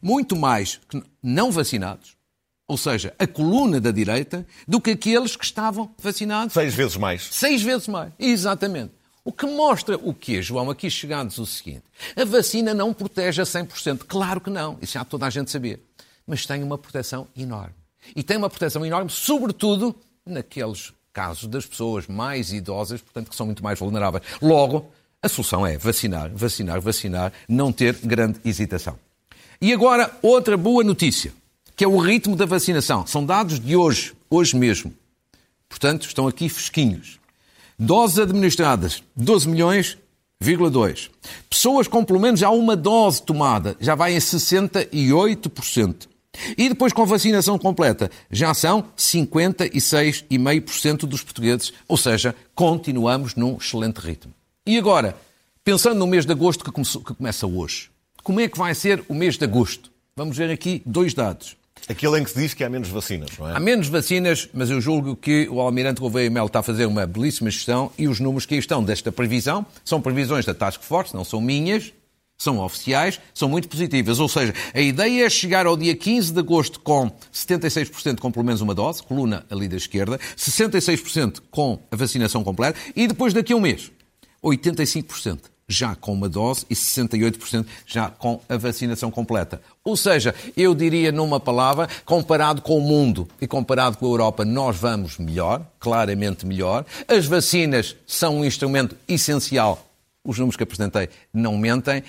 muito 0.00 0.36
mais 0.36 0.80
não 1.22 1.50
vacinados, 1.50 2.15
ou 2.68 2.76
seja, 2.76 3.14
a 3.18 3.26
coluna 3.26 3.80
da 3.80 3.90
direita, 3.90 4.46
do 4.66 4.80
que 4.80 4.90
aqueles 4.90 5.36
que 5.36 5.44
estavam 5.44 5.94
vacinados. 5.98 6.52
Seis 6.54 6.74
vezes 6.74 6.96
mais. 6.96 7.28
Seis 7.30 7.62
vezes 7.62 7.88
mais, 7.88 8.12
exatamente. 8.18 8.92
O 9.24 9.32
que 9.32 9.46
mostra 9.46 9.96
o 9.96 10.14
quê, 10.14 10.40
João? 10.40 10.70
Aqui 10.70 10.88
chegados 10.88 11.38
o 11.38 11.46
seguinte: 11.46 11.84
a 12.16 12.24
vacina 12.24 12.72
não 12.72 12.94
protege 12.94 13.42
a 13.42 13.44
100%. 13.44 14.02
Claro 14.06 14.40
que 14.40 14.50
não, 14.50 14.78
isso 14.80 14.92
já 14.94 15.04
toda 15.04 15.26
a 15.26 15.30
gente 15.30 15.50
sabia. 15.50 15.80
Mas 16.26 16.46
tem 16.46 16.62
uma 16.62 16.78
proteção 16.78 17.26
enorme. 17.36 17.74
E 18.14 18.22
tem 18.22 18.36
uma 18.36 18.48
proteção 18.48 18.86
enorme, 18.86 19.10
sobretudo 19.10 19.94
naqueles 20.24 20.92
casos 21.12 21.48
das 21.48 21.66
pessoas 21.66 22.06
mais 22.06 22.52
idosas, 22.52 23.00
portanto, 23.00 23.30
que 23.30 23.36
são 23.36 23.46
muito 23.46 23.64
mais 23.64 23.78
vulneráveis. 23.78 24.22
Logo, 24.40 24.92
A 25.22 25.28
solução 25.28 25.66
é 25.66 25.76
vacinar, 25.76 26.30
vacinar, 26.32 26.80
vacinar, 26.80 27.32
não 27.48 27.72
ter 27.72 27.94
grande 28.04 28.38
hesitação. 28.44 28.96
E 29.60 29.72
agora, 29.72 30.16
outra 30.22 30.56
boa 30.56 30.84
notícia, 30.84 31.32
que 31.76 31.84
é 31.84 31.88
o 31.88 31.98
ritmo 31.98 32.34
da 32.34 32.46
vacinação. 32.46 33.06
São 33.06 33.24
dados 33.24 33.60
de 33.60 33.76
hoje, 33.76 34.14
hoje 34.30 34.56
mesmo. 34.56 34.92
Portanto, 35.68 36.06
estão 36.06 36.26
aqui 36.26 36.48
fresquinhos. 36.48 37.20
Doses 37.78 38.18
administradas, 38.18 39.02
12 39.14 39.48
milhões, 39.48 39.98
2. 40.40 41.10
Pessoas 41.50 41.86
com 41.86 42.02
pelo 42.04 42.20
menos 42.20 42.40
já 42.40 42.48
uma 42.50 42.74
dose 42.74 43.22
tomada, 43.22 43.76
já 43.78 43.94
vai 43.94 44.14
em 44.14 44.18
68%. 44.18 46.08
E 46.56 46.68
depois, 46.68 46.92
com 46.92 47.04
vacinação 47.06 47.58
completa, 47.58 48.10
já 48.30 48.52
são 48.52 48.84
56,5% 48.96 51.06
dos 51.06 51.22
portugueses. 51.22 51.72
Ou 51.88 51.96
seja, 51.96 52.36
continuamos 52.54 53.34
num 53.34 53.56
excelente 53.56 53.98
ritmo. 53.98 54.34
E 54.66 54.76
agora, 54.76 55.16
pensando 55.64 55.98
no 55.98 56.06
mês 56.06 56.26
de 56.26 56.32
agosto 56.32 56.62
que, 56.64 56.70
começou, 56.70 57.02
que 57.02 57.14
começa 57.14 57.46
hoje, 57.46 57.88
como 58.22 58.40
é 58.40 58.48
que 58.48 58.58
vai 58.58 58.74
ser 58.74 59.02
o 59.08 59.14
mês 59.14 59.38
de 59.38 59.44
agosto? 59.44 59.90
Vamos 60.14 60.36
ver 60.36 60.50
aqui 60.50 60.82
dois 60.84 61.14
dados. 61.14 61.56
Aquele 61.88 62.18
em 62.18 62.24
que 62.24 62.30
se 62.30 62.38
diz 62.38 62.52
que 62.52 62.64
há 62.64 62.68
menos 62.68 62.88
vacinas, 62.88 63.30
não 63.38 63.48
é? 63.48 63.56
Há 63.56 63.60
menos 63.60 63.88
vacinas, 63.88 64.48
mas 64.52 64.70
eu 64.70 64.80
julgo 64.80 65.14
que 65.14 65.48
o 65.48 65.60
Almirante 65.60 66.00
Gouveia 66.00 66.28
Melo 66.28 66.48
está 66.48 66.58
a 66.58 66.62
fazer 66.62 66.84
uma 66.86 67.06
belíssima 67.06 67.48
gestão 67.48 67.92
e 67.96 68.08
os 68.08 68.18
números 68.18 68.44
que 68.44 68.54
aí 68.54 68.60
estão 68.60 68.82
desta 68.82 69.12
previsão 69.12 69.64
são 69.84 70.00
previsões 70.00 70.44
da 70.44 70.52
Task 70.52 70.82
Force, 70.82 71.14
não 71.14 71.24
são 71.24 71.40
minhas, 71.40 71.92
são 72.36 72.58
oficiais, 72.58 73.20
são 73.32 73.48
muito 73.48 73.68
positivas. 73.68 74.18
Ou 74.18 74.28
seja, 74.28 74.52
a 74.74 74.80
ideia 74.80 75.26
é 75.26 75.30
chegar 75.30 75.66
ao 75.66 75.76
dia 75.76 75.94
15 75.94 76.32
de 76.32 76.40
agosto 76.40 76.80
com 76.80 77.10
76% 77.32 78.18
com 78.18 78.32
pelo 78.32 78.44
menos 78.44 78.60
uma 78.60 78.74
dose, 78.74 79.02
coluna 79.02 79.46
ali 79.48 79.68
da 79.68 79.76
esquerda, 79.76 80.18
66% 80.36 81.40
com 81.50 81.78
a 81.90 81.96
vacinação 81.96 82.42
completa 82.42 82.78
e 82.96 83.06
depois 83.06 83.32
daqui 83.32 83.52
a 83.52 83.56
um 83.56 83.60
mês, 83.60 83.92
85% 84.42 85.55
já 85.68 85.94
com 85.96 86.12
uma 86.12 86.28
dose 86.28 86.64
e 86.70 86.74
68% 86.74 87.66
já 87.86 88.08
com 88.08 88.40
a 88.48 88.56
vacinação 88.56 89.10
completa. 89.10 89.60
Ou 89.84 89.96
seja, 89.96 90.34
eu 90.56 90.74
diria 90.74 91.10
numa 91.10 91.40
palavra, 91.40 91.88
comparado 92.04 92.62
com 92.62 92.78
o 92.78 92.80
mundo 92.80 93.28
e 93.40 93.46
comparado 93.46 93.96
com 93.96 94.06
a 94.06 94.08
Europa, 94.08 94.44
nós 94.44 94.76
vamos 94.76 95.18
melhor, 95.18 95.66
claramente 95.80 96.46
melhor. 96.46 96.84
As 97.08 97.26
vacinas 97.26 97.96
são 98.06 98.38
um 98.38 98.44
instrumento 98.44 98.96
essencial. 99.08 99.84
Os 100.24 100.38
números 100.38 100.56
que 100.56 100.62
apresentei 100.62 101.08
não 101.32 101.56
mentem 101.56 102.02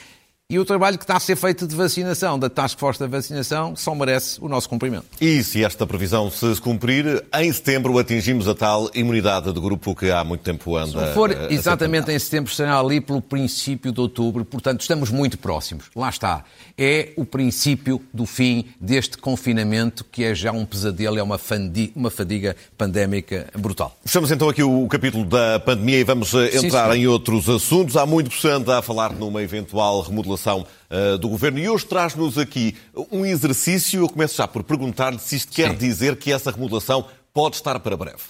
e 0.50 0.58
o 0.58 0.64
trabalho 0.64 0.98
que 0.98 1.04
está 1.04 1.18
a 1.18 1.20
ser 1.20 1.36
feito 1.36 1.68
de 1.68 1.76
vacinação, 1.76 2.40
da 2.40 2.50
Task 2.50 2.80
Force 2.80 2.98
da 2.98 3.06
Vacinação, 3.06 3.76
só 3.76 3.94
merece 3.94 4.40
o 4.40 4.48
nosso 4.48 4.70
cumprimento. 4.70 5.06
E 5.20 5.44
se 5.44 5.62
esta 5.62 5.86
previsão 5.86 6.32
se 6.32 6.56
cumprir, 6.62 7.22
em 7.34 7.52
setembro 7.52 8.00
atingimos 8.00 8.48
a 8.48 8.56
tal 8.56 8.90
imunidade 8.96 9.52
de 9.52 9.60
grupo 9.60 9.94
que 9.94 10.10
há 10.10 10.24
muito 10.24 10.46
tempo 10.46 10.78
anda. 10.78 11.10
Se 11.10 11.14
for 11.14 11.52
exatamente 11.52 12.14
em 12.14 12.18
setembro, 12.18 12.54
será 12.54 12.80
ali 12.80 13.02
pelo 13.02 13.22
princípio 13.22 13.92
de 13.92 14.00
outubro, 14.00 14.46
portanto 14.46 14.80
estamos 14.80 15.12
muito 15.12 15.38
próximos. 15.38 15.88
Lá 15.94 16.08
está. 16.08 16.46
É 16.78 17.10
o 17.18 17.26
princípio 17.26 18.02
do 18.14 18.26
fim 18.26 18.68
deste 18.80 19.18
confinamento 19.18 20.06
que 20.10 20.24
é 20.24 20.34
já 20.34 20.54
um 20.54 20.64
pesadelo, 20.64 21.20
é 21.20 21.24
uma, 21.24 21.38
fadiga, 21.38 21.92
uma 21.94 22.10
fadiga 22.10 22.56
pandémica 22.78 23.50
brutal. 23.54 23.98
Fechamos 24.06 24.32
então 24.32 24.48
aqui 24.48 24.64
o 24.64 24.88
capítulo 24.88 25.26
da 25.26 25.60
pandemia 25.60 26.00
e 26.00 26.04
vamos 26.06 26.34
eh, 26.34 26.56
entrar 26.56 26.94
Sim, 26.94 27.00
em 27.00 27.08
outros 27.08 27.50
assuntos. 27.50 27.98
Há 27.98 28.06
muito 28.06 28.48
anda 28.48 28.78
a 28.78 28.82
falar 28.82 29.12
numa 29.12 29.44
eventual 29.44 30.00
remodelação 30.00 30.37
uh, 30.46 31.18
do 31.18 31.30
Governo. 31.30 31.60
E 31.60 31.68
hoje 31.68 31.86
traz-nos 31.86 32.38
aqui 32.38 32.76
um 33.12 33.26
exercício. 33.26 34.02
Eu 34.02 34.10
começo 34.10 34.36
já 34.38 34.48
por 34.48 34.64
perguntar-lhe 34.64 35.20
se 35.20 35.36
isto 35.36 35.52
quer 35.52 35.72
Sim. 35.72 35.78
dizer 35.78 36.16
que 36.18 36.32
essa 36.32 36.52
remodelação 36.52 37.06
pode 37.34 37.56
estar 37.56 37.80
para 37.80 37.98
breve. 37.98 38.22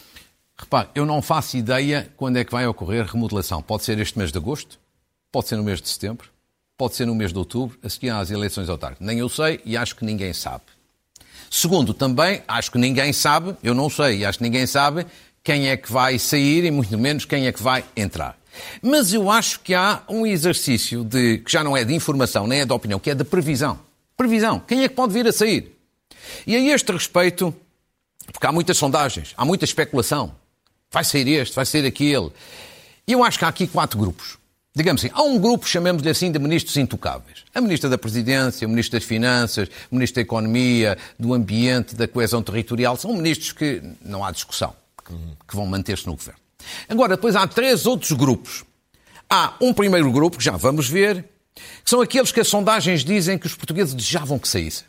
Repare, 0.57 0.89
eu 0.95 1.05
não 1.05 1.21
faço 1.21 1.55
ideia 1.55 2.11
quando 2.17 2.37
é 2.37 2.43
que 2.43 2.51
vai 2.51 2.65
ocorrer 2.65 3.05
remodelação. 3.05 3.61
Pode 3.61 3.83
ser 3.83 3.99
este 3.99 4.17
mês 4.17 4.31
de 4.31 4.37
agosto, 4.37 4.79
pode 5.31 5.47
ser 5.47 5.55
no 5.55 5.63
mês 5.63 5.79
de 5.79 5.87
setembro, 5.87 6.29
pode 6.77 6.95
ser 6.95 7.05
no 7.05 7.13
mês 7.13 7.31
de 7.31 7.37
outubro, 7.37 7.77
a 7.83 7.89
seguir 7.89 8.09
às 8.09 8.31
eleições 8.31 8.67
autárquicas. 8.67 9.05
Nem 9.05 9.19
eu 9.19 9.29
sei 9.29 9.61
e 9.63 9.77
acho 9.77 9.95
que 9.95 10.03
ninguém 10.03 10.33
sabe. 10.33 10.63
Segundo, 11.49 11.93
também 11.93 12.41
acho 12.47 12.71
que 12.71 12.77
ninguém 12.77 13.13
sabe, 13.13 13.55
eu 13.63 13.73
não 13.73 13.89
sei 13.89 14.19
e 14.19 14.25
acho 14.25 14.39
que 14.39 14.43
ninguém 14.43 14.67
sabe 14.67 15.05
quem 15.43 15.69
é 15.69 15.77
que 15.77 15.91
vai 15.91 16.19
sair 16.19 16.65
e 16.65 16.71
muito 16.71 16.97
menos 16.97 17.23
quem 17.23 17.47
é 17.47 17.51
que 17.51 17.63
vai 17.63 17.85
entrar. 17.95 18.37
Mas 18.81 19.13
eu 19.13 19.29
acho 19.29 19.59
que 19.59 19.73
há 19.73 20.01
um 20.07 20.25
exercício 20.25 21.03
de, 21.03 21.39
que 21.39 21.51
já 21.51 21.63
não 21.63 21.75
é 21.75 21.83
de 21.83 21.93
informação, 21.93 22.47
nem 22.47 22.61
é 22.61 22.65
de 22.65 22.73
opinião, 22.73 22.99
que 22.99 23.09
é 23.09 23.15
de 23.15 23.23
previsão. 23.23 23.79
Previsão. 24.15 24.59
Quem 24.59 24.83
é 24.83 24.89
que 24.89 24.95
pode 24.95 25.13
vir 25.13 25.27
a 25.27 25.31
sair? 25.31 25.77
E 26.45 26.55
a 26.55 26.59
este 26.59 26.91
respeito, 26.91 27.53
porque 28.31 28.45
há 28.45 28.51
muitas 28.51 28.77
sondagens, 28.77 29.33
há 29.37 29.45
muita 29.45 29.65
especulação. 29.65 30.33
Vai 30.91 31.03
sair 31.03 31.27
este, 31.27 31.55
vai 31.55 31.65
sair 31.65 31.85
aquele. 31.85 32.31
E 33.07 33.11
eu 33.13 33.23
acho 33.23 33.37
que 33.37 33.45
há 33.45 33.47
aqui 33.47 33.67
quatro 33.67 33.99
grupos. 33.99 34.37
Digamos 34.75 35.03
assim, 35.03 35.11
há 35.13 35.23
um 35.23 35.39
grupo, 35.39 35.67
chamemos-lhe 35.67 36.09
assim, 36.09 36.31
de 36.31 36.37
ministros 36.37 36.77
intocáveis. 36.77 37.45
A 37.53 37.59
ministra 37.59 37.89
da 37.89 37.97
Presidência, 37.97 38.67
o 38.67 38.69
ministro 38.69 38.99
das 38.99 39.07
Finanças, 39.07 39.67
o 39.91 39.95
ministro 39.95 40.15
da 40.15 40.21
Economia, 40.21 40.97
do 41.17 41.33
Ambiente, 41.33 41.95
da 41.95 42.07
Coesão 42.07 42.43
Territorial. 42.43 42.95
São 42.95 43.11
ministros 43.13 43.51
que 43.51 43.81
não 44.03 44.23
há 44.23 44.31
discussão, 44.31 44.75
que, 45.03 45.13
que 45.47 45.55
vão 45.55 45.65
manter-se 45.65 46.05
no 46.05 46.13
governo. 46.13 46.46
Agora, 46.87 47.15
depois 47.15 47.35
há 47.35 47.47
três 47.47 47.85
outros 47.85 48.11
grupos. 48.11 48.63
Há 49.29 49.53
um 49.61 49.73
primeiro 49.73 50.11
grupo, 50.11 50.37
que 50.37 50.43
já 50.43 50.55
vamos 50.55 50.87
ver, 50.87 51.25
que 51.55 51.89
são 51.89 52.01
aqueles 52.01 52.31
que 52.31 52.39
as 52.39 52.47
sondagens 52.47 53.03
dizem 53.03 53.37
que 53.37 53.47
os 53.47 53.55
portugueses 53.55 53.93
desejavam 53.93 54.39
que 54.39 54.47
saísse, 54.47 54.83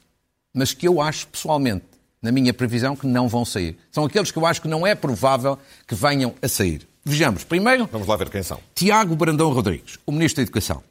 mas 0.54 0.72
que 0.72 0.86
eu 0.86 1.00
acho, 1.00 1.26
pessoalmente, 1.28 1.84
na 2.20 2.32
minha 2.32 2.52
previsão, 2.52 2.96
que 2.96 3.06
não 3.06 3.28
vão 3.28 3.44
sair. 3.44 3.76
São 3.90 4.04
aqueles 4.04 4.30
que 4.30 4.38
eu 4.38 4.46
acho 4.46 4.62
que 4.62 4.68
não 4.68 4.86
é 4.86 4.94
provável 4.94 5.58
que 5.86 5.94
venham 5.94 6.34
a 6.42 6.48
sair. 6.48 6.86
Vejamos, 7.04 7.44
primeiro... 7.44 7.88
Vamos 7.90 8.06
lá 8.06 8.16
ver 8.16 8.28
quem 8.28 8.42
são. 8.42 8.60
Tiago 8.74 9.16
Brandão 9.16 9.52
Rodrigues, 9.52 9.98
o 10.04 10.12
Ministro 10.12 10.36
da 10.36 10.42
Educação. 10.42 10.82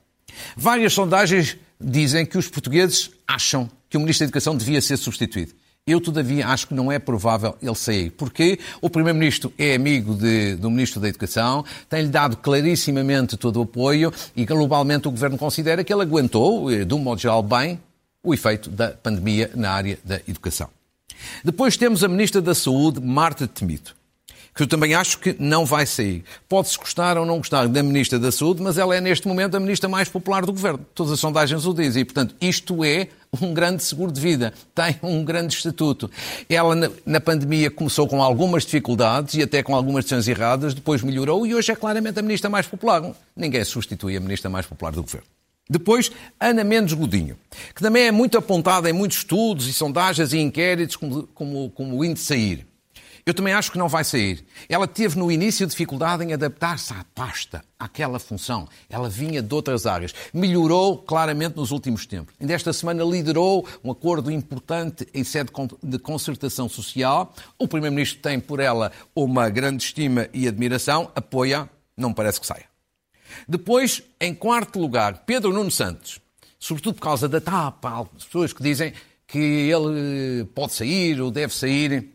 Várias 0.55 0.93
sondagens 0.93 1.57
dizem 1.79 2.25
que 2.25 2.37
os 2.37 2.47
portugueses 2.47 3.11
acham 3.27 3.69
que 3.89 3.97
o 3.97 3.99
Ministro 3.99 4.25
da 4.25 4.29
Educação 4.29 4.55
devia 4.55 4.81
ser 4.81 4.97
substituído. 4.97 5.53
Eu, 5.87 6.01
todavia, 6.01 6.47
acho 6.47 6.67
que 6.67 6.73
não 6.73 6.91
é 6.91 6.99
provável 6.99 7.55
ele 7.61 7.75
sair. 7.75 8.11
Porque 8.11 8.59
o 8.81 8.89
Primeiro-Ministro 8.89 9.53
é 9.57 9.73
amigo 9.73 10.13
de, 10.13 10.55
do 10.55 10.69
Ministro 10.69 10.99
da 10.99 11.07
Educação, 11.07 11.63
tem-lhe 11.89 12.09
dado 12.09 12.35
clarissimamente 12.35 13.37
todo 13.37 13.57
o 13.57 13.63
apoio 13.63 14.11
e, 14.35 14.45
globalmente, 14.45 15.07
o 15.07 15.11
Governo 15.11 15.37
considera 15.37 15.83
que 15.83 15.93
ele 15.93 16.01
aguentou, 16.01 16.69
eh, 16.69 16.83
de 16.83 16.93
um 16.93 16.99
modo 16.99 17.21
geral, 17.21 17.41
bem, 17.41 17.79
o 18.21 18.33
efeito 18.33 18.69
da 18.69 18.89
pandemia 18.89 19.49
na 19.55 19.71
área 19.71 19.97
da 20.03 20.19
educação. 20.27 20.69
Depois 21.43 21.77
temos 21.77 22.03
a 22.03 22.07
Ministra 22.07 22.41
da 22.41 22.53
Saúde, 22.53 22.99
Marta 22.99 23.47
Temido 23.47 23.96
que 24.57 24.63
eu 24.63 24.67
também 24.67 24.95
acho 24.95 25.19
que 25.19 25.35
não 25.37 25.63
vai 25.63 25.85
sair. 25.85 26.23
Pode-se 26.49 26.75
gostar 26.79 27.15
ou 27.15 27.27
não 27.27 27.37
gostar 27.37 27.67
da 27.67 27.83
Ministra 27.83 28.17
da 28.17 28.31
Saúde, 28.31 28.59
mas 28.59 28.79
ela 28.79 28.95
é 28.95 28.99
neste 28.99 29.27
momento 29.27 29.55
a 29.55 29.59
Ministra 29.59 29.87
mais 29.87 30.09
popular 30.09 30.43
do 30.43 30.51
Governo. 30.51 30.83
Todas 30.95 31.13
as 31.13 31.19
sondagens 31.19 31.63
o 31.67 31.73
dizem. 31.75 32.01
E, 32.01 32.05
portanto, 32.05 32.33
isto 32.41 32.83
é 32.83 33.09
um 33.39 33.53
grande 33.53 33.83
seguro 33.83 34.11
de 34.11 34.19
vida, 34.19 34.51
tem 34.73 34.97
um 35.03 35.23
grande 35.23 35.53
estatuto. 35.53 36.09
Ela, 36.49 36.91
na, 37.05 37.21
pandemia, 37.21 37.69
começou 37.69 38.07
com 38.07 38.23
algumas 38.23 38.65
dificuldades 38.65 39.35
e 39.35 39.43
até 39.43 39.61
com 39.61 39.75
algumas 39.75 40.05
decisões 40.05 40.27
erradas, 40.27 40.73
depois 40.73 41.03
melhorou 41.03 41.45
e 41.45 41.53
hoje 41.53 41.71
é 41.71 41.75
claramente 41.75 42.17
a 42.17 42.23
Ministra 42.23 42.49
mais 42.49 42.65
popular. 42.65 43.03
Ninguém 43.35 43.63
substitui 43.63 44.17
a 44.17 44.19
Ministra 44.19 44.49
mais 44.49 44.65
popular 44.65 44.91
do 44.91 45.03
Governo. 45.03 45.27
Depois, 45.69 46.11
Ana 46.39 46.63
Mendes 46.63 46.93
Godinho, 46.95 47.37
que 47.75 47.81
também 47.83 48.07
é 48.07 48.11
muito 48.11 48.39
apontada 48.39 48.89
em 48.89 48.93
muitos 48.93 49.19
estudos 49.19 49.67
e 49.67 49.73
sondagens 49.73 50.33
e 50.33 50.39
inquéritos 50.39 50.95
como, 50.95 51.27
como, 51.27 51.69
como 51.69 51.97
o 51.97 52.03
índice 52.03 52.25
sair. 52.25 52.66
Eu 53.27 53.33
também 53.33 53.53
acho 53.53 53.73
que 53.73 53.77
não 53.77 53.89
vai 53.89 54.05
sair. 54.05 54.45
Ela 54.69 54.87
teve 54.87 55.19
no 55.19 55.29
início 55.29 55.67
dificuldade 55.67 56.23
em 56.23 56.31
adaptar-se 56.31 56.93
à 56.93 57.05
pasta, 57.13 57.61
àquela 57.77 58.19
função. 58.19 58.69
Ela 58.89 59.09
vinha 59.09 59.41
de 59.41 59.53
outras 59.53 59.85
áreas. 59.85 60.15
Melhorou 60.33 60.97
claramente 60.97 61.57
nos 61.57 61.71
últimos 61.71 62.05
tempos. 62.05 62.33
Ainda 62.39 62.53
esta 62.53 62.71
semana 62.71 63.03
liderou 63.03 63.67
um 63.83 63.91
acordo 63.91 64.31
importante 64.31 65.05
em 65.13 65.25
sede 65.25 65.51
de 65.83 65.99
concertação 65.99 66.69
social. 66.69 67.33
O 67.59 67.67
Primeiro-Ministro 67.67 68.21
tem 68.21 68.39
por 68.39 68.61
ela 68.61 68.93
uma 69.13 69.49
grande 69.49 69.83
estima 69.83 70.29
e 70.33 70.47
admiração. 70.47 71.11
Apoia, 71.13 71.69
não 71.97 72.13
parece 72.13 72.39
que 72.39 72.47
saia. 72.47 72.63
Depois, 73.45 74.03
em 74.21 74.33
quarto 74.33 74.79
lugar, 74.79 75.25
Pedro 75.25 75.51
Nuno 75.51 75.69
Santos. 75.69 76.21
Sobretudo 76.57 76.95
por 76.95 77.01
causa 77.01 77.27
da 77.27 77.41
tapa. 77.41 77.89
Há 77.89 78.05
pessoas 78.05 78.53
que 78.53 78.63
dizem 78.63 78.93
que 79.27 79.37
ele 79.37 80.45
pode 80.55 80.71
sair 80.71 81.19
ou 81.19 81.29
deve 81.29 81.53
sair. 81.53 82.13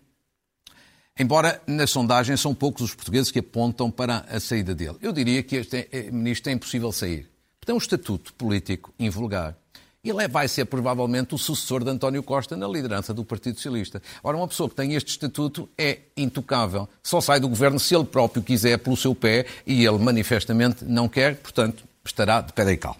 Embora 1.18 1.60
nas 1.66 1.90
sondagens 1.90 2.40
são 2.40 2.54
poucos 2.54 2.82
os 2.82 2.94
portugueses 2.94 3.30
que 3.30 3.40
apontam 3.40 3.90
para 3.90 4.24
a 4.30 4.40
saída 4.40 4.74
dele. 4.74 4.96
Eu 5.02 5.12
diria 5.12 5.42
que 5.42 5.56
este 5.56 5.88
é, 5.92 6.10
ministro 6.10 6.50
é 6.50 6.54
impossível 6.54 6.90
sair. 6.90 7.28
Tem 7.64 7.74
um 7.74 7.78
estatuto 7.78 8.32
político 8.34 8.92
invulgar. 8.98 9.54
Ele 10.02 10.24
é, 10.24 10.26
vai 10.26 10.48
ser 10.48 10.64
provavelmente 10.64 11.34
o 11.34 11.38
sucessor 11.38 11.84
de 11.84 11.90
António 11.90 12.22
Costa 12.22 12.56
na 12.56 12.66
liderança 12.66 13.14
do 13.14 13.24
Partido 13.24 13.56
Socialista. 13.56 14.02
Ora, 14.24 14.36
uma 14.36 14.48
pessoa 14.48 14.68
que 14.68 14.74
tem 14.74 14.94
este 14.94 15.10
estatuto 15.10 15.68
é 15.78 15.98
intocável. 16.16 16.88
Só 17.02 17.20
sai 17.20 17.38
do 17.38 17.48
governo 17.48 17.78
se 17.78 17.94
ele 17.94 18.04
próprio 18.04 18.42
quiser 18.42 18.78
pelo 18.78 18.96
seu 18.96 19.14
pé 19.14 19.46
e 19.66 19.86
ele 19.86 19.98
manifestamente 19.98 20.84
não 20.84 21.08
quer, 21.08 21.36
portanto, 21.36 21.84
estará 22.04 22.40
de 22.40 22.52
pé 22.52 22.76
cal. 22.76 22.96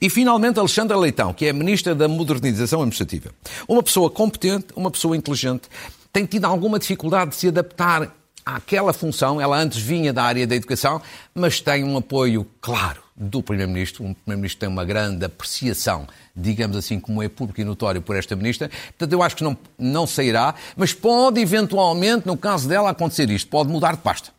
E 0.00 0.08
finalmente 0.08 0.58
Alexandra 0.58 0.96
Leitão, 0.96 1.34
que 1.34 1.46
é 1.46 1.52
Ministra 1.52 1.94
da 1.94 2.06
Modernização 2.06 2.80
Administrativa. 2.80 3.30
Uma 3.66 3.82
pessoa 3.82 4.10
competente, 4.10 4.66
uma 4.76 4.90
pessoa 4.90 5.16
inteligente, 5.16 5.68
tem 6.12 6.24
tido 6.26 6.44
alguma 6.44 6.78
dificuldade 6.78 7.30
de 7.30 7.36
se 7.36 7.48
adaptar 7.48 8.10
àquela 8.44 8.92
função. 8.92 9.40
Ela 9.40 9.58
antes 9.58 9.78
vinha 9.78 10.12
da 10.12 10.22
área 10.22 10.46
da 10.46 10.54
educação, 10.54 11.02
mas 11.34 11.60
tem 11.60 11.82
um 11.82 11.96
apoio 11.96 12.46
claro 12.60 13.02
do 13.16 13.42
Primeiro-Ministro. 13.42 14.04
O 14.04 14.14
Primeiro-Ministro 14.14 14.60
tem 14.60 14.68
uma 14.68 14.84
grande 14.84 15.24
apreciação, 15.24 16.06
digamos 16.34 16.76
assim, 16.76 17.00
como 17.00 17.22
é 17.22 17.28
público 17.28 17.60
e 17.60 17.64
notório 17.64 18.00
por 18.00 18.14
esta 18.14 18.36
Ministra. 18.36 18.68
Portanto, 18.68 19.12
eu 19.12 19.22
acho 19.22 19.36
que 19.36 19.44
não, 19.44 19.56
não 19.78 20.06
sairá, 20.06 20.54
mas 20.76 20.92
pode 20.92 21.40
eventualmente, 21.40 22.26
no 22.26 22.36
caso 22.36 22.68
dela, 22.68 22.90
acontecer 22.90 23.28
isto. 23.30 23.48
Pode 23.48 23.70
mudar 23.70 23.96
de 23.96 24.02
pasta. 24.02 24.30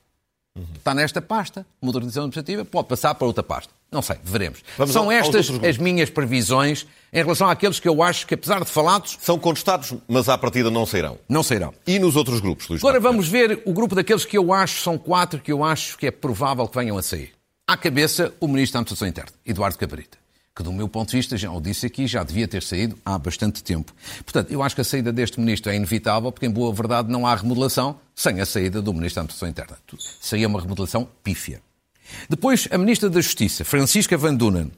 Uhum. 0.56 0.66
Está 0.76 0.94
nesta 0.94 1.22
pasta, 1.22 1.66
modernização 1.82 2.24
administrativa, 2.24 2.64
pode 2.64 2.88
passar 2.88 3.14
para 3.16 3.28
outra 3.28 3.44
pasta. 3.44 3.77
Não 3.91 4.01
sei, 4.01 4.17
veremos. 4.24 4.63
Vamos 4.77 4.94
São 4.94 5.12
estas 5.12 5.50
as 5.63 5.77
minhas 5.77 6.10
previsões 6.10 6.86
em 7.13 7.24
relação 7.24 7.50
àqueles 7.50 7.79
que 7.79 7.88
eu 7.88 8.03
acho 8.03 8.27
que, 8.27 8.34
apesar 8.34 8.63
de 8.63 8.70
falados... 8.70 9.17
São 9.22 9.39
contestados, 9.39 9.94
mas 10.08 10.27
à 10.27 10.38
partida 10.38 10.70
não 10.70 10.86
sairão. 10.86 11.17
Não 11.29 11.41
sairão. 11.41 11.74
E 11.86 11.98
nos 11.98 12.15
outros 12.15 12.41
grupos, 12.41 12.67
Luís 12.67 12.82
Agora 12.82 13.00
vamos 13.00 13.27
ver 13.29 13.62
o 13.65 13.72
grupo 13.72 13.96
daqueles 13.96 14.25
que 14.25 14.38
eu 14.38 14.51
acho, 14.51 14.82
são 14.82 14.98
quatro, 14.98 15.39
que 15.39 15.51
eu 15.51 15.63
acho 15.63 15.98
que 15.98 16.08
é 16.08 16.12
provável 16.12 16.67
que 16.67 16.77
venham 16.77 16.98
a 16.98 17.01
sair. 17.01 17.32
À 17.65 17.77
cabeça, 17.77 18.34
o 18.39 18.48
Ministro 18.48 18.74
da 18.74 18.79
Administração 18.79 19.08
Interna, 19.08 19.32
Eduardo 19.46 19.77
Cabrita 19.77 20.17
que 20.58 20.63
do 20.63 20.74
meu 20.74 20.89
ponto 20.89 21.12
de 21.12 21.17
vista, 21.17 21.38
já 21.38 21.51
o 21.51 21.62
disse 21.62 21.86
aqui, 21.86 22.08
já 22.08 22.24
devia 22.24 22.48
ter 22.48 22.63
saído 22.63 22.98
há 23.06 23.15
bastante 23.20 23.63
tempo. 23.63 23.94
Portanto, 24.25 24.51
eu 24.51 24.63
acho 24.63 24.74
que 24.74 24.82
a 24.82 24.84
saída 24.84 25.13
deste 25.13 25.39
Ministro 25.39 25.72
é 25.72 25.75
inevitável, 25.75 26.32
porque 26.32 26.48
em 26.48 26.50
boa 26.50 26.74
verdade 26.74 27.12
não 27.12 27.27
há 27.27 27.36
remodelação 27.36 28.00
sem 28.15 28.41
a 28.41 28.46
saída 28.46 28.82
do 28.82 28.91
Ministro 28.91 29.17
da 29.17 29.22
Administração 29.22 29.48
Interna. 29.48 29.77
Seria 30.20 30.48
uma 30.48 30.60
remodelação 30.60 31.08
pífia. 31.24 31.62
Depois, 32.30 32.68
a 32.72 32.78
Ministra 32.78 33.10
da 33.10 33.22
Justiça, 33.22 33.64
Francisca 33.64 34.18
Van 34.18 34.36
Dunen, 34.36 34.72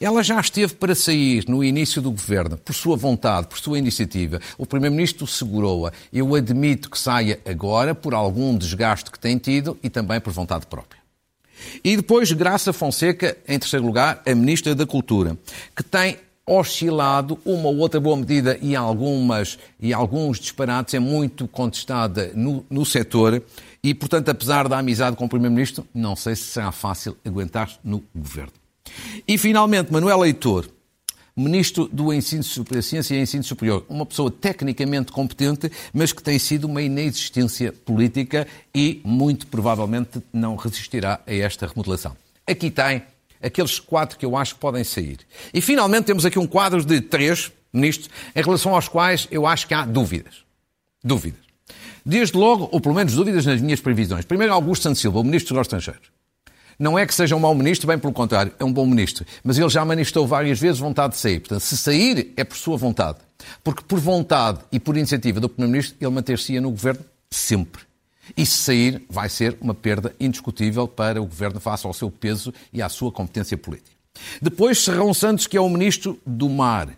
ela 0.00 0.22
já 0.22 0.40
esteve 0.40 0.74
para 0.74 0.94
sair 0.94 1.44
no 1.48 1.62
início 1.62 2.02
do 2.02 2.10
governo, 2.10 2.56
por 2.56 2.74
sua 2.74 2.96
vontade, 2.96 3.46
por 3.46 3.58
sua 3.58 3.78
iniciativa. 3.78 4.40
O 4.58 4.66
Primeiro-Ministro 4.66 5.26
segurou-a. 5.26 5.92
Eu 6.12 6.34
admito 6.34 6.90
que 6.90 6.98
saia 6.98 7.40
agora 7.44 7.94
por 7.94 8.14
algum 8.14 8.56
desgaste 8.56 9.10
que 9.10 9.18
tem 9.18 9.38
tido 9.38 9.78
e 9.82 9.90
também 9.90 10.20
por 10.20 10.32
vontade 10.32 10.66
própria. 10.66 11.00
E 11.82 11.96
depois, 11.96 12.30
Graça 12.32 12.72
Fonseca, 12.72 13.36
em 13.48 13.58
terceiro 13.58 13.84
lugar, 13.84 14.22
a 14.26 14.34
Ministra 14.34 14.74
da 14.74 14.86
Cultura, 14.86 15.36
que 15.74 15.82
tem 15.82 16.18
oscilado 16.46 17.38
uma 17.44 17.68
ou 17.68 17.78
outra 17.78 17.98
boa 17.98 18.16
medida 18.16 18.56
e, 18.62 18.76
algumas, 18.76 19.58
e 19.80 19.92
alguns 19.92 20.38
disparates, 20.38 20.94
é 20.94 20.98
muito 21.00 21.48
contestada 21.48 22.30
no, 22.34 22.64
no 22.70 22.86
setor 22.86 23.42
e, 23.82 23.92
portanto, 23.92 24.28
apesar 24.28 24.68
da 24.68 24.78
amizade 24.78 25.16
com 25.16 25.24
o 25.24 25.28
Primeiro-Ministro, 25.28 25.86
não 25.92 26.14
sei 26.14 26.36
se 26.36 26.42
será 26.42 26.70
fácil 26.70 27.16
aguentar 27.24 27.70
no 27.82 28.02
governo. 28.14 28.52
E, 29.26 29.36
finalmente, 29.36 29.92
Manuel 29.92 30.20
Leitor, 30.20 30.68
Ministro 31.36 31.86
do 31.92 32.12
Ensino 32.14 32.42
Superior, 32.42 32.82
Ciência 32.82 33.14
e 33.14 33.20
Ensino 33.20 33.44
Superior, 33.44 33.84
uma 33.88 34.06
pessoa 34.06 34.30
tecnicamente 34.30 35.12
competente, 35.12 35.70
mas 35.92 36.12
que 36.12 36.22
tem 36.22 36.38
sido 36.38 36.64
uma 36.64 36.80
inexistência 36.80 37.72
política 37.72 38.46
e 38.74 39.02
muito 39.04 39.46
provavelmente 39.48 40.22
não 40.32 40.56
resistirá 40.56 41.20
a 41.26 41.34
esta 41.34 41.66
remodelação. 41.66 42.16
Aqui 42.46 42.70
tem 42.70 43.02
aqueles 43.42 43.78
quatro 43.78 44.18
que 44.18 44.24
eu 44.24 44.36
acho 44.36 44.54
que 44.54 44.60
podem 44.60 44.84
sair. 44.84 45.18
E 45.52 45.60
finalmente 45.60 46.04
temos 46.04 46.24
aqui 46.24 46.38
um 46.38 46.46
quadro 46.46 46.84
de 46.84 47.00
três 47.00 47.52
ministros 47.72 48.10
em 48.34 48.42
relação 48.42 48.74
aos 48.74 48.88
quais 48.88 49.28
eu 49.30 49.46
acho 49.46 49.66
que 49.66 49.74
há 49.74 49.84
dúvidas. 49.84 50.44
Dúvidas. 51.02 51.40
Desde 52.04 52.36
logo, 52.36 52.68
ou 52.70 52.80
pelo 52.80 52.94
menos 52.94 53.14
dúvidas 53.14 53.44
nas 53.44 53.60
minhas 53.60 53.80
previsões. 53.80 54.24
Primeiro, 54.24 54.52
Augusto 54.52 54.84
Santos 54.84 55.00
Silva, 55.00 55.18
o 55.18 55.24
Ministro 55.24 55.54
dos 55.54 55.62
Estrangeiros. 55.62 56.16
Não 56.78 56.98
é 56.98 57.06
que 57.06 57.14
seja 57.14 57.34
um 57.34 57.40
mau 57.40 57.54
ministro, 57.54 57.86
bem 57.86 57.98
pelo 57.98 58.12
contrário, 58.12 58.52
é 58.58 58.64
um 58.64 58.72
bom 58.72 58.84
ministro. 58.86 59.24
Mas 59.42 59.58
ele 59.58 59.68
já 59.68 59.84
manifestou 59.84 60.26
várias 60.26 60.60
vezes 60.60 60.78
vontade 60.78 61.14
de 61.14 61.18
sair. 61.18 61.40
Portanto, 61.40 61.60
se 61.60 61.76
sair, 61.76 62.34
é 62.36 62.44
por 62.44 62.56
sua 62.56 62.76
vontade. 62.76 63.18
Porque 63.64 63.82
por 63.82 63.98
vontade 63.98 64.60
e 64.70 64.78
por 64.78 64.96
iniciativa 64.96 65.40
do 65.40 65.48
Primeiro-Ministro, 65.48 65.96
ele 66.00 66.10
manter-se-ia 66.10 66.60
no 66.60 66.70
governo 66.70 67.04
sempre. 67.30 67.82
E 68.36 68.46
se 68.46 68.56
sair, 68.56 69.02
vai 69.08 69.28
ser 69.28 69.56
uma 69.60 69.74
perda 69.74 70.14
indiscutível 70.18 70.88
para 70.88 71.20
o 71.20 71.26
governo 71.26 71.60
face 71.60 71.86
ao 71.86 71.92
seu 71.92 72.10
peso 72.10 72.52
e 72.72 72.80
à 72.80 72.88
sua 72.88 73.12
competência 73.12 73.58
política. 73.58 73.96
Depois, 74.40 74.82
Serrão 74.82 75.12
Santos, 75.12 75.46
que 75.46 75.56
é 75.56 75.60
o 75.60 75.68
ministro 75.68 76.18
do 76.26 76.48
Mar. 76.48 76.88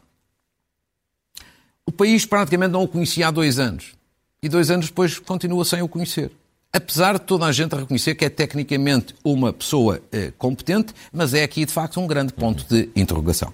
O 1.85 1.91
país 1.91 2.25
praticamente 2.25 2.73
não 2.73 2.85
o 2.85 2.89
conhecia 2.89 3.29
há 3.29 3.31
dois 3.31 3.59
anos. 3.59 3.95
E 4.43 4.49
dois 4.49 4.71
anos 4.71 4.87
depois 4.87 5.19
continua 5.19 5.65
sem 5.65 5.83
o 5.83 5.89
conhecer 5.89 6.31
apesar 6.73 7.15
de 7.15 7.25
toda 7.25 7.47
a 7.47 7.53
gente 7.53 7.75
reconhecer 7.75 8.15
que 8.15 8.25
é 8.25 8.29
tecnicamente 8.29 9.15
uma 9.25 9.53
pessoa 9.53 10.01
eh, 10.13 10.33
competente, 10.39 10.95
mas 11.13 11.35
é 11.35 11.43
aqui 11.43 11.65
de 11.65 11.73
facto 11.73 12.01
um 12.01 12.07
grande 12.07 12.33
ponto 12.33 12.65
de 12.69 12.89
interrogação. 12.95 13.53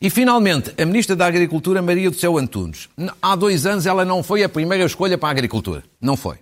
E 0.00 0.08
finalmente, 0.08 0.72
a 0.80 0.86
Ministra 0.86 1.14
da 1.14 1.26
Agricultura, 1.26 1.82
Maria 1.82 2.10
do 2.10 2.16
Céu 2.16 2.38
Antunes. 2.38 2.88
Há 3.20 3.36
dois 3.36 3.66
anos 3.66 3.84
ela 3.84 4.04
não 4.04 4.22
foi 4.22 4.42
a 4.42 4.48
primeira 4.48 4.84
escolha 4.84 5.18
para 5.18 5.28
a 5.28 5.32
agricultura. 5.32 5.84
Não 6.00 6.16
foi. 6.16 6.38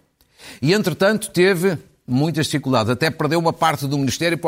E 0.60 0.72
entretanto 0.72 1.30
teve 1.30 1.78
muitas 2.06 2.46
dificuldades. 2.46 2.90
Até 2.90 3.10
perdeu 3.10 3.38
uma 3.38 3.52
parte 3.52 3.86
do 3.86 3.98
Ministério 3.98 4.38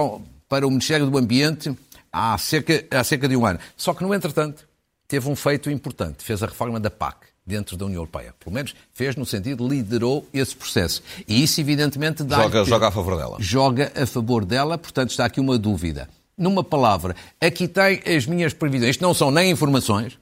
para 0.49 0.67
o 0.67 0.71
Ministério 0.71 1.07
do 1.09 1.17
Ambiente 1.17 1.77
há 2.13 2.37
cerca, 2.39 2.85
há 2.91 3.05
cerca 3.05 3.29
de 3.29 3.37
um 3.37 3.47
ano. 3.47 3.59
Só 3.77 3.95
que, 3.95 4.03
no 4.03 4.13
entretanto, 4.15 4.67
teve 5.07 5.29
um 5.29 5.37
feito 5.37 5.71
importante. 5.71 6.25
Fez 6.25 6.43
a 6.43 6.47
reforma 6.47 6.81
da 6.81 6.91
PAC 6.91 7.31
dentro 7.47 7.77
da 7.77 7.85
União 7.85 8.01
Europeia. 8.01 8.35
Pelo 8.39 8.55
menos 8.55 8.75
fez 8.93 9.17
no 9.17 9.27
sentido, 9.27 9.67
liderou 9.67 10.27
esse 10.33 10.55
processo. 10.55 11.03
E 11.27 11.43
isso, 11.43 11.61
evidentemente, 11.61 12.23
dá. 12.23 12.43
Joga, 12.43 12.65
joga 12.65 12.89
a 12.89 12.91
favor 12.91 13.17
dela. 13.17 13.37
Joga 13.41 13.93
a 13.95 14.07
favor 14.07 14.45
dela, 14.45 14.79
portanto, 14.79 15.11
está 15.11 15.25
aqui 15.25 15.41
uma 15.41 15.59
dúvida. 15.59 16.09
Numa 16.37 16.65
palavra, 16.65 17.15
aqui 17.41 17.69
tem 17.69 18.01
as 18.07 18.25
minhas 18.25 18.55
previsões. 18.55 18.93
Isto 18.93 19.03
não 19.03 19.13
são 19.13 19.31
nem 19.31 19.51
informações, 19.51 20.19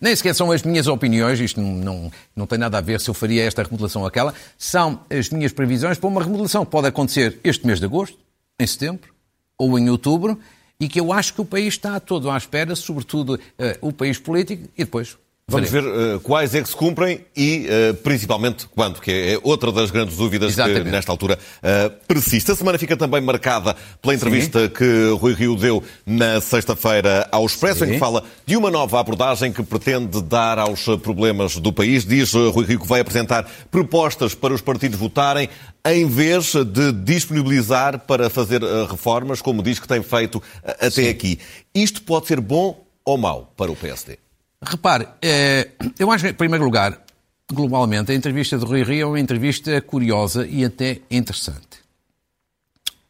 nem 0.00 0.16
são 0.16 0.50
as 0.50 0.62
minhas 0.62 0.86
opiniões, 0.86 1.38
isto 1.40 1.60
não, 1.60 1.72
não, 1.72 2.12
não 2.34 2.46
tem 2.46 2.58
nada 2.58 2.78
a 2.78 2.80
ver 2.80 3.00
se 3.00 3.10
eu 3.10 3.14
faria 3.14 3.44
esta 3.44 3.62
remodelação 3.62 4.02
ou 4.02 4.08
aquela, 4.08 4.32
são 4.56 5.00
as 5.10 5.28
minhas 5.28 5.52
previsões 5.52 5.98
para 5.98 6.08
uma 6.08 6.22
remodelação 6.22 6.64
que 6.64 6.70
pode 6.70 6.86
acontecer 6.86 7.38
este 7.44 7.66
mês 7.66 7.78
de 7.78 7.84
agosto, 7.84 8.18
em 8.58 8.66
setembro 8.66 9.12
ou 9.58 9.78
em 9.78 9.90
outubro, 9.90 10.38
e 10.80 10.88
que 10.88 10.98
eu 10.98 11.12
acho 11.12 11.34
que 11.34 11.40
o 11.42 11.44
país 11.44 11.74
está 11.74 12.00
todo 12.00 12.30
à 12.30 12.36
espera, 12.36 12.74
sobretudo 12.74 13.34
uh, 13.34 13.38
o 13.82 13.92
país 13.92 14.18
político, 14.18 14.68
e 14.76 14.84
depois 14.84 15.18
Vamos 15.50 15.70
ver 15.70 15.84
uh, 15.84 16.20
quais 16.20 16.54
é 16.54 16.62
que 16.62 16.68
se 16.68 16.76
cumprem 16.76 17.20
e, 17.36 17.66
uh, 17.66 17.94
principalmente, 17.94 18.66
quando, 18.72 19.00
que 19.00 19.10
é 19.10 19.38
outra 19.42 19.72
das 19.72 19.90
grandes 19.90 20.16
dúvidas 20.16 20.52
Exatamente. 20.52 20.84
que, 20.84 20.90
nesta 20.90 21.10
altura, 21.10 21.36
uh, 21.58 21.90
persiste. 22.06 22.52
A 22.52 22.54
semana 22.54 22.78
fica 22.78 22.96
também 22.96 23.20
marcada 23.20 23.74
pela 24.00 24.14
entrevista 24.14 24.62
Sim. 24.62 24.68
que 24.68 25.10
Rui 25.18 25.34
Rio 25.34 25.56
deu 25.56 25.82
na 26.06 26.40
sexta-feira 26.40 27.28
ao 27.32 27.44
Expresso, 27.44 27.80
Sim. 27.80 27.90
em 27.90 27.92
que 27.94 27.98
fala 27.98 28.22
de 28.46 28.56
uma 28.56 28.70
nova 28.70 29.00
abordagem 29.00 29.52
que 29.52 29.62
pretende 29.62 30.22
dar 30.22 30.58
aos 30.58 30.84
problemas 31.02 31.56
do 31.56 31.72
país. 31.72 32.04
Diz 32.04 32.32
Rui 32.32 32.64
Rio 32.64 32.80
que 32.80 32.86
vai 32.86 33.00
apresentar 33.00 33.50
propostas 33.70 34.34
para 34.34 34.54
os 34.54 34.60
partidos 34.60 34.98
votarem 34.98 35.48
em 35.84 36.06
vez 36.06 36.52
de 36.54 36.92
disponibilizar 36.92 37.98
para 38.00 38.30
fazer 38.30 38.62
reformas, 38.88 39.42
como 39.42 39.62
diz 39.62 39.80
que 39.80 39.88
tem 39.88 40.02
feito 40.02 40.40
até 40.62 40.90
Sim. 40.90 41.08
aqui. 41.08 41.38
Isto 41.74 42.02
pode 42.02 42.26
ser 42.26 42.40
bom 42.40 42.84
ou 43.04 43.18
mau 43.18 43.52
para 43.56 43.72
o 43.72 43.76
PSD? 43.76 44.18
Repare, 44.62 45.08
eh, 45.22 45.70
eu 45.98 46.10
acho 46.10 46.26
em 46.26 46.34
primeiro 46.34 46.64
lugar, 46.64 47.02
globalmente, 47.50 48.12
a 48.12 48.14
entrevista 48.14 48.58
de 48.58 48.64
Rui 48.64 48.82
Rio 48.82 49.02
é 49.02 49.06
uma 49.06 49.20
entrevista 49.20 49.80
curiosa 49.80 50.46
e 50.46 50.64
até 50.64 51.00
interessante. 51.10 51.80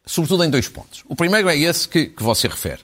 Sobretudo 0.05 0.45
em 0.45 0.49
dois 0.49 0.69
pontos. 0.69 1.03
O 1.07 1.15
primeiro 1.15 1.49
é 1.49 1.57
esse 1.57 1.87
que, 1.87 2.05
que 2.07 2.23
você 2.23 2.47
refere. 2.47 2.79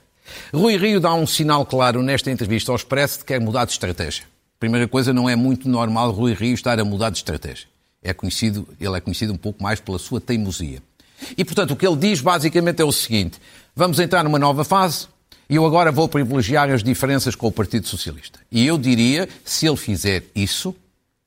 Rui 0.52 0.76
Rio 0.76 1.00
dá 1.00 1.14
um 1.14 1.26
sinal 1.26 1.64
claro 1.64 2.02
nesta 2.02 2.30
entrevista 2.30 2.70
ao 2.70 2.76
Expresso 2.76 3.18
de 3.18 3.24
que 3.24 3.32
quer 3.32 3.40
mudar 3.40 3.64
de 3.64 3.72
estratégia. 3.72 4.24
Primeira 4.60 4.86
coisa, 4.86 5.12
não 5.14 5.28
é 5.28 5.34
muito 5.34 5.68
normal 5.68 6.10
Rui 6.10 6.34
Rio 6.34 6.54
estar 6.54 6.78
a 6.78 6.84
mudar 6.84 7.10
de 7.10 7.18
estratégia. 7.18 7.66
É 8.02 8.12
conhecido, 8.12 8.68
ele 8.78 8.96
é 8.96 9.00
conhecido 9.00 9.32
um 9.32 9.36
pouco 9.36 9.62
mais 9.62 9.80
pela 9.80 9.98
sua 9.98 10.20
teimosia. 10.20 10.82
E, 11.36 11.44
portanto, 11.44 11.72
o 11.72 11.76
que 11.76 11.86
ele 11.86 11.96
diz 11.96 12.20
basicamente 12.20 12.82
é 12.82 12.84
o 12.84 12.92
seguinte: 12.92 13.40
vamos 13.74 13.98
entrar 13.98 14.22
numa 14.22 14.38
nova 14.38 14.62
fase, 14.62 15.08
e 15.48 15.56
eu 15.56 15.64
agora 15.64 15.90
vou 15.90 16.08
privilegiar 16.08 16.70
as 16.70 16.82
diferenças 16.82 17.34
com 17.34 17.46
o 17.46 17.52
Partido 17.52 17.86
Socialista. 17.86 18.38
E 18.52 18.66
eu 18.66 18.76
diria, 18.76 19.28
se 19.44 19.66
ele 19.66 19.76
fizer 19.76 20.24
isso, 20.34 20.76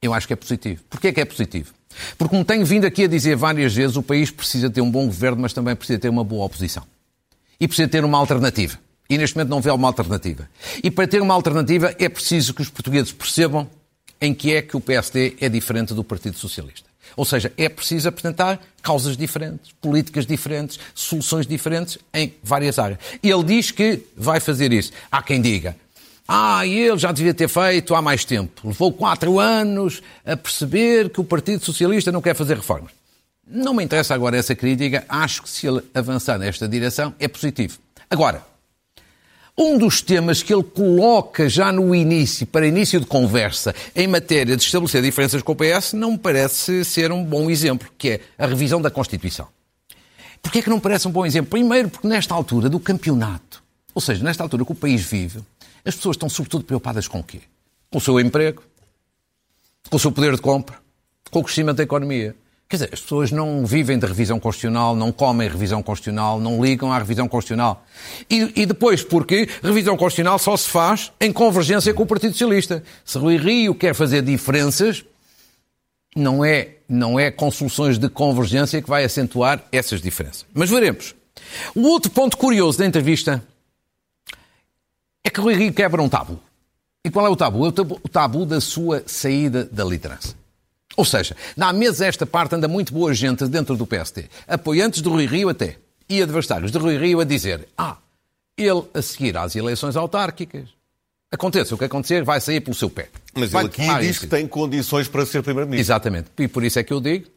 eu 0.01 0.13
acho 0.13 0.27
que 0.27 0.33
é 0.33 0.35
positivo. 0.35 0.83
Porquê 0.89 1.11
que 1.11 1.21
é 1.21 1.25
positivo? 1.25 1.73
Porque, 2.17 2.29
como 2.29 2.45
tenho 2.45 2.65
vindo 2.65 2.85
aqui 2.85 3.05
a 3.05 3.07
dizer 3.07 3.35
várias 3.35 3.73
vezes, 3.73 3.95
o 3.97 4.03
país 4.03 4.29
precisa 4.29 4.69
ter 4.69 4.81
um 4.81 4.89
bom 4.89 5.05
governo, 5.05 5.41
mas 5.41 5.53
também 5.53 5.75
precisa 5.75 5.99
ter 5.99 6.09
uma 6.09 6.23
boa 6.23 6.45
oposição. 6.45 6.83
E 7.59 7.67
precisa 7.67 7.87
ter 7.87 8.05
uma 8.05 8.17
alternativa. 8.17 8.79
E 9.09 9.17
neste 9.17 9.35
momento 9.35 9.49
não 9.49 9.61
vê 9.61 9.71
uma 9.71 9.87
alternativa. 9.87 10.47
E 10.83 10.89
para 10.89 11.07
ter 11.07 11.21
uma 11.21 11.33
alternativa 11.33 11.93
é 11.99 12.07
preciso 12.07 12.53
que 12.53 12.61
os 12.61 12.69
portugueses 12.69 13.11
percebam 13.11 13.67
em 14.21 14.33
que 14.33 14.53
é 14.53 14.61
que 14.61 14.77
o 14.77 14.79
PSD 14.79 15.35
é 15.41 15.49
diferente 15.49 15.93
do 15.93 16.03
Partido 16.03 16.37
Socialista. 16.37 16.90
Ou 17.15 17.25
seja, 17.25 17.51
é 17.57 17.69
preciso 17.69 18.09
apresentar 18.09 18.59
causas 18.81 19.15
diferentes, 19.15 19.71
políticas 19.81 20.25
diferentes, 20.25 20.79
soluções 20.93 21.45
diferentes 21.45 21.97
em 22.13 22.33
várias 22.43 22.79
áreas. 22.79 22.99
E 23.21 23.29
ele 23.29 23.43
diz 23.43 23.71
que 23.71 24.01
vai 24.15 24.39
fazer 24.39 24.71
isso. 24.73 24.91
Há 25.11 25.21
quem 25.21 25.41
diga, 25.41 25.75
ah, 26.27 26.65
ele 26.65 26.97
já 26.97 27.11
devia 27.11 27.33
ter 27.33 27.49
feito 27.49 27.93
há 27.93 28.01
mais 28.01 28.23
tempo. 28.23 28.67
Levou 28.67 28.93
quatro 28.93 29.39
anos 29.39 30.01
a 30.25 30.37
perceber 30.37 31.09
que 31.09 31.19
o 31.19 31.23
Partido 31.23 31.63
Socialista 31.65 32.11
não 32.11 32.21
quer 32.21 32.35
fazer 32.35 32.55
reformas. 32.55 32.91
Não 33.45 33.73
me 33.73 33.83
interessa 33.83 34.15
agora 34.15 34.37
essa 34.37 34.55
crítica. 34.55 35.03
Acho 35.09 35.43
que 35.43 35.49
se 35.49 35.67
ele 35.67 35.81
avançar 35.93 36.39
nesta 36.39 36.67
direção 36.67 37.13
é 37.19 37.27
positivo. 37.27 37.77
Agora, 38.09 38.45
um 39.61 39.77
dos 39.77 40.01
temas 40.01 40.41
que 40.41 40.53
ele 40.53 40.63
coloca 40.63 41.47
já 41.47 41.71
no 41.71 41.93
início, 41.93 42.47
para 42.47 42.65
início 42.65 42.99
de 42.99 43.05
conversa, 43.05 43.75
em 43.95 44.07
matéria 44.07 44.57
de 44.57 44.63
estabelecer 44.63 45.03
diferenças 45.03 45.41
com 45.43 45.51
o 45.51 45.55
PS, 45.55 45.93
não 45.93 46.13
me 46.13 46.17
parece 46.17 46.83
ser 46.83 47.11
um 47.11 47.23
bom 47.23 47.49
exemplo, 47.49 47.87
que 47.97 48.09
é 48.09 48.21
a 48.37 48.47
revisão 48.47 48.81
da 48.81 48.89
Constituição. 48.89 49.47
Porquê 50.41 50.59
é 50.59 50.61
que 50.63 50.69
não 50.69 50.79
parece 50.79 51.07
um 51.07 51.11
bom 51.11 51.25
exemplo? 51.25 51.51
Primeiro, 51.51 51.89
porque 51.89 52.07
nesta 52.07 52.33
altura 52.33 52.69
do 52.69 52.79
campeonato, 52.79 53.61
ou 53.93 54.01
seja, 54.01 54.23
nesta 54.23 54.41
altura 54.41 54.65
que 54.65 54.71
o 54.71 54.75
país 54.75 55.01
vive, 55.01 55.41
as 55.85 55.95
pessoas 55.95 56.15
estão 56.15 56.27
sobretudo 56.27 56.63
preocupadas 56.63 57.07
com 57.07 57.19
o 57.19 57.23
quê? 57.23 57.41
Com 57.91 57.99
o 57.99 58.01
seu 58.01 58.19
emprego, 58.19 58.63
com 59.89 59.97
o 59.97 59.99
seu 59.99 60.11
poder 60.11 60.35
de 60.35 60.41
compra, 60.41 60.79
com 61.29 61.39
o 61.39 61.43
crescimento 61.43 61.77
da 61.77 61.83
economia. 61.83 62.35
Quer 62.71 62.77
dizer, 62.77 62.89
as 62.93 63.01
pessoas 63.01 63.31
não 63.33 63.65
vivem 63.65 63.99
de 63.99 64.05
revisão 64.05 64.39
constitucional, 64.39 64.95
não 64.95 65.11
comem 65.11 65.49
revisão 65.49 65.83
constitucional, 65.83 66.39
não 66.39 66.63
ligam 66.63 66.89
à 66.89 66.97
revisão 66.97 67.27
constitucional. 67.27 67.85
E, 68.29 68.49
e, 68.55 68.65
depois, 68.65 69.03
porque 69.03 69.45
revisão 69.61 69.97
constitucional 69.97 70.39
só 70.39 70.55
se 70.55 70.69
faz 70.69 71.11
em 71.19 71.33
convergência 71.33 71.93
com 71.93 72.03
o 72.03 72.05
Partido 72.05 72.31
Socialista. 72.31 72.81
Se 73.03 73.17
Rui 73.17 73.35
Rio 73.35 73.75
quer 73.75 73.93
fazer 73.93 74.21
diferenças, 74.21 75.03
não 76.15 76.45
é, 76.45 76.75
não 76.87 77.19
é 77.19 77.29
com 77.29 77.51
soluções 77.51 77.97
de 77.97 78.07
convergência 78.07 78.81
que 78.81 78.87
vai 78.87 79.03
acentuar 79.03 79.61
essas 79.69 80.01
diferenças. 80.01 80.45
Mas 80.53 80.69
veremos. 80.69 81.13
O 81.75 81.81
outro 81.81 82.09
ponto 82.09 82.37
curioso 82.37 82.77
da 82.77 82.85
entrevista 82.85 83.43
é 85.25 85.29
que 85.29 85.41
Rui 85.41 85.55
Rio 85.55 85.73
quebra 85.73 86.01
um 86.01 86.07
tabu. 86.07 86.39
E 87.03 87.11
qual 87.11 87.25
é 87.25 87.29
o 87.29 87.35
tabu? 87.35 87.65
É 87.65 87.69
o 87.69 88.07
tabu 88.07 88.45
da 88.45 88.61
sua 88.61 89.03
saída 89.05 89.65
da 89.65 89.83
liderança. 89.83 90.39
Ou 90.97 91.05
seja, 91.05 91.35
na 91.55 91.71
mesa 91.71 92.05
esta 92.05 92.25
parte 92.25 92.55
anda 92.55 92.67
muito 92.67 92.93
boa 92.93 93.13
gente 93.13 93.47
dentro 93.47 93.75
do 93.75 93.87
PST, 93.87 94.29
apoiantes 94.47 95.01
de 95.01 95.09
Rui 95.09 95.25
Rio 95.25 95.49
até, 95.49 95.77
e 96.09 96.21
adversários 96.21 96.71
de 96.71 96.77
Rui 96.77 96.97
Rio 96.97 97.19
a 97.19 97.23
dizer 97.23 97.67
ah, 97.77 97.97
ele 98.57 98.83
a 98.93 99.01
seguir 99.01 99.37
às 99.37 99.55
eleições 99.55 99.95
autárquicas, 99.95 100.69
aconteça 101.31 101.73
o 101.73 101.77
que 101.77 101.85
acontecer, 101.85 102.23
vai 102.23 102.41
sair 102.41 102.59
pelo 102.59 102.75
seu 102.75 102.89
pé. 102.89 103.09
Mas 103.33 103.51
vai 103.51 103.63
ele 103.63 103.69
aqui 103.69 104.05
diz 104.05 104.19
que 104.19 104.27
tem 104.27 104.45
condições 104.47 105.07
para 105.07 105.25
ser 105.25 105.41
Primeiro-Ministro. 105.41 105.93
Exatamente. 105.93 106.27
E 106.37 106.47
por 106.47 106.63
isso 106.63 106.77
é 106.77 106.83
que 106.83 106.91
eu 106.91 106.99
digo 106.99 107.27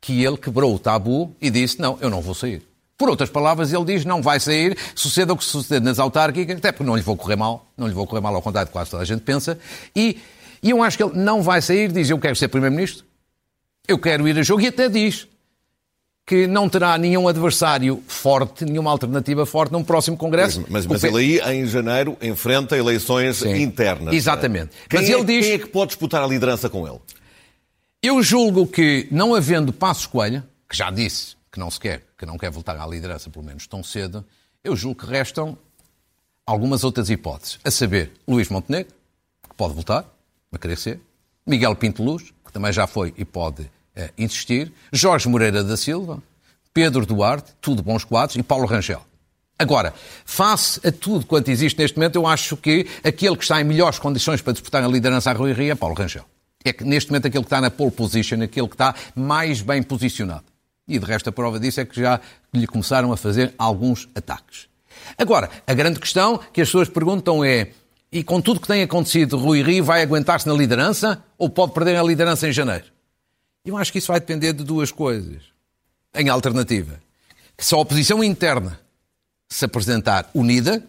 que 0.00 0.24
ele 0.24 0.36
quebrou 0.36 0.74
o 0.74 0.78
tabu 0.78 1.34
e 1.40 1.50
disse 1.50 1.80
não, 1.80 1.98
eu 2.00 2.10
não 2.10 2.20
vou 2.20 2.34
sair. 2.34 2.62
Por 2.98 3.10
outras 3.10 3.28
palavras, 3.28 3.72
ele 3.72 3.84
diz 3.84 4.04
não 4.04 4.22
vai 4.22 4.40
sair, 4.40 4.76
suceda 4.94 5.32
o 5.32 5.36
que 5.36 5.44
suceder 5.44 5.82
nas 5.82 5.98
autárquicas, 5.98 6.56
até 6.56 6.72
porque 6.72 6.84
não 6.84 6.96
lhe 6.96 7.02
vou 7.02 7.16
correr 7.16 7.36
mal, 7.36 7.66
não 7.76 7.86
lhe 7.86 7.92
vou 7.92 8.06
correr 8.06 8.22
mal 8.22 8.34
ao 8.34 8.40
contrário 8.40 8.68
de 8.68 8.72
quase 8.72 8.90
toda 8.90 9.02
a 9.02 9.06
gente 9.06 9.20
pensa, 9.20 9.58
e 9.94 10.18
e 10.66 10.70
eu 10.70 10.82
acho 10.82 10.96
que 10.96 11.02
ele 11.04 11.16
não 11.16 11.42
vai 11.42 11.62
sair, 11.62 11.92
diz 11.92 12.10
eu 12.10 12.18
quero 12.18 12.34
ser 12.34 12.48
Primeiro-Ministro, 12.48 13.04
eu 13.86 13.98
quero 13.98 14.26
ir 14.26 14.36
a 14.36 14.42
jogo, 14.42 14.62
e 14.62 14.66
até 14.66 14.88
diz 14.88 15.28
que 16.26 16.48
não 16.48 16.68
terá 16.68 16.98
nenhum 16.98 17.28
adversário 17.28 18.02
forte, 18.08 18.64
nenhuma 18.64 18.90
alternativa 18.90 19.46
forte 19.46 19.70
num 19.70 19.84
próximo 19.84 20.16
Congresso. 20.16 20.62
Mas, 20.62 20.84
mas, 20.84 21.02
mas 21.02 21.04
ele 21.04 21.40
aí, 21.40 21.56
em 21.56 21.66
janeiro, 21.66 22.16
enfrenta 22.20 22.76
eleições 22.76 23.36
Sim. 23.36 23.62
internas. 23.62 24.12
Exatamente. 24.12 24.72
Quem, 24.88 24.98
mas 25.00 25.08
é, 25.08 25.12
ele 25.12 25.24
diz... 25.24 25.46
quem 25.46 25.54
é 25.54 25.58
que 25.60 25.68
pode 25.68 25.90
disputar 25.90 26.20
a 26.20 26.26
liderança 26.26 26.68
com 26.68 26.84
ele? 26.84 26.98
Eu 28.02 28.20
julgo 28.24 28.66
que, 28.66 29.06
não 29.08 29.36
havendo 29.36 29.72
Passos 29.72 30.06
Coelho, 30.06 30.42
que 30.68 30.76
já 30.76 30.90
disse 30.90 31.36
que 31.52 31.60
não 31.60 31.70
se 31.70 31.78
quer, 31.78 32.02
que 32.18 32.26
não 32.26 32.36
quer 32.36 32.50
voltar 32.50 32.76
à 32.76 32.86
liderança, 32.88 33.30
pelo 33.30 33.44
menos 33.44 33.68
tão 33.68 33.84
cedo, 33.84 34.24
eu 34.64 34.74
julgo 34.74 35.02
que 35.02 35.06
restam 35.06 35.56
algumas 36.44 36.82
outras 36.82 37.08
hipóteses. 37.08 37.60
A 37.62 37.70
saber, 37.70 38.10
Luís 38.26 38.48
Montenegro, 38.48 38.92
que 39.48 39.54
pode 39.56 39.74
voltar, 39.74 40.04
a 40.52 40.96
Miguel 41.46 41.76
Pinto 41.76 42.02
Luz, 42.02 42.32
que 42.44 42.52
também 42.52 42.72
já 42.72 42.86
foi 42.86 43.14
e 43.16 43.24
pode 43.24 43.70
eh, 43.94 44.10
insistir, 44.18 44.72
Jorge 44.92 45.28
Moreira 45.28 45.62
da 45.62 45.76
Silva, 45.76 46.22
Pedro 46.72 47.06
Duarte, 47.06 47.52
tudo 47.60 47.82
bons 47.82 48.04
quadros, 48.04 48.36
e 48.36 48.42
Paulo 48.42 48.66
Rangel. 48.66 49.02
Agora, 49.58 49.94
face 50.24 50.86
a 50.86 50.92
tudo 50.92 51.24
quanto 51.24 51.50
existe 51.50 51.78
neste 51.78 51.96
momento, 51.96 52.16
eu 52.16 52.26
acho 52.26 52.56
que 52.56 52.86
aquele 53.02 53.36
que 53.36 53.42
está 53.42 53.60
em 53.60 53.64
melhores 53.64 53.98
condições 53.98 54.42
para 54.42 54.52
disputar 54.52 54.84
a 54.84 54.88
liderança 54.88 55.30
à 55.30 55.32
Rui 55.32 55.52
Rio 55.52 55.72
é 55.72 55.74
Paulo 55.74 55.94
Rangel. 55.94 56.24
É 56.62 56.72
que 56.72 56.84
neste 56.84 57.10
momento 57.10 57.26
aquele 57.26 57.42
que 57.42 57.46
está 57.46 57.60
na 57.60 57.70
pole 57.70 57.90
position, 57.90 58.42
aquele 58.42 58.68
que 58.68 58.74
está 58.74 58.94
mais 59.14 59.62
bem 59.62 59.82
posicionado. 59.82 60.44
E 60.86 60.98
de 60.98 61.06
resto 61.06 61.30
a 61.30 61.32
prova 61.32 61.58
disso 61.58 61.80
é 61.80 61.86
que 61.86 61.98
já 61.98 62.20
lhe 62.52 62.66
começaram 62.66 63.12
a 63.12 63.16
fazer 63.16 63.54
alguns 63.56 64.08
ataques. 64.14 64.68
Agora, 65.16 65.48
a 65.66 65.72
grande 65.72 65.98
questão 65.98 66.38
que 66.52 66.60
as 66.60 66.68
pessoas 66.68 66.88
perguntam 66.88 67.42
é 67.42 67.70
e 68.16 68.24
com 68.24 68.40
tudo 68.40 68.60
que 68.60 68.66
tem 68.66 68.82
acontecido, 68.82 69.36
Rui 69.36 69.62
Rio 69.62 69.84
vai 69.84 70.00
aguentar-se 70.00 70.48
na 70.48 70.54
liderança 70.54 71.22
ou 71.36 71.50
pode 71.50 71.74
perder 71.74 71.96
a 71.96 72.02
liderança 72.02 72.48
em 72.48 72.52
janeiro? 72.52 72.86
Eu 73.62 73.76
acho 73.76 73.92
que 73.92 73.98
isso 73.98 74.06
vai 74.06 74.18
depender 74.18 74.54
de 74.54 74.64
duas 74.64 74.90
coisas. 74.90 75.42
Em 76.14 76.30
alternativa, 76.30 76.98
que 77.54 77.62
se 77.62 77.74
a 77.74 77.76
oposição 77.76 78.24
interna 78.24 78.80
se 79.50 79.66
apresentar 79.66 80.30
unida, 80.32 80.82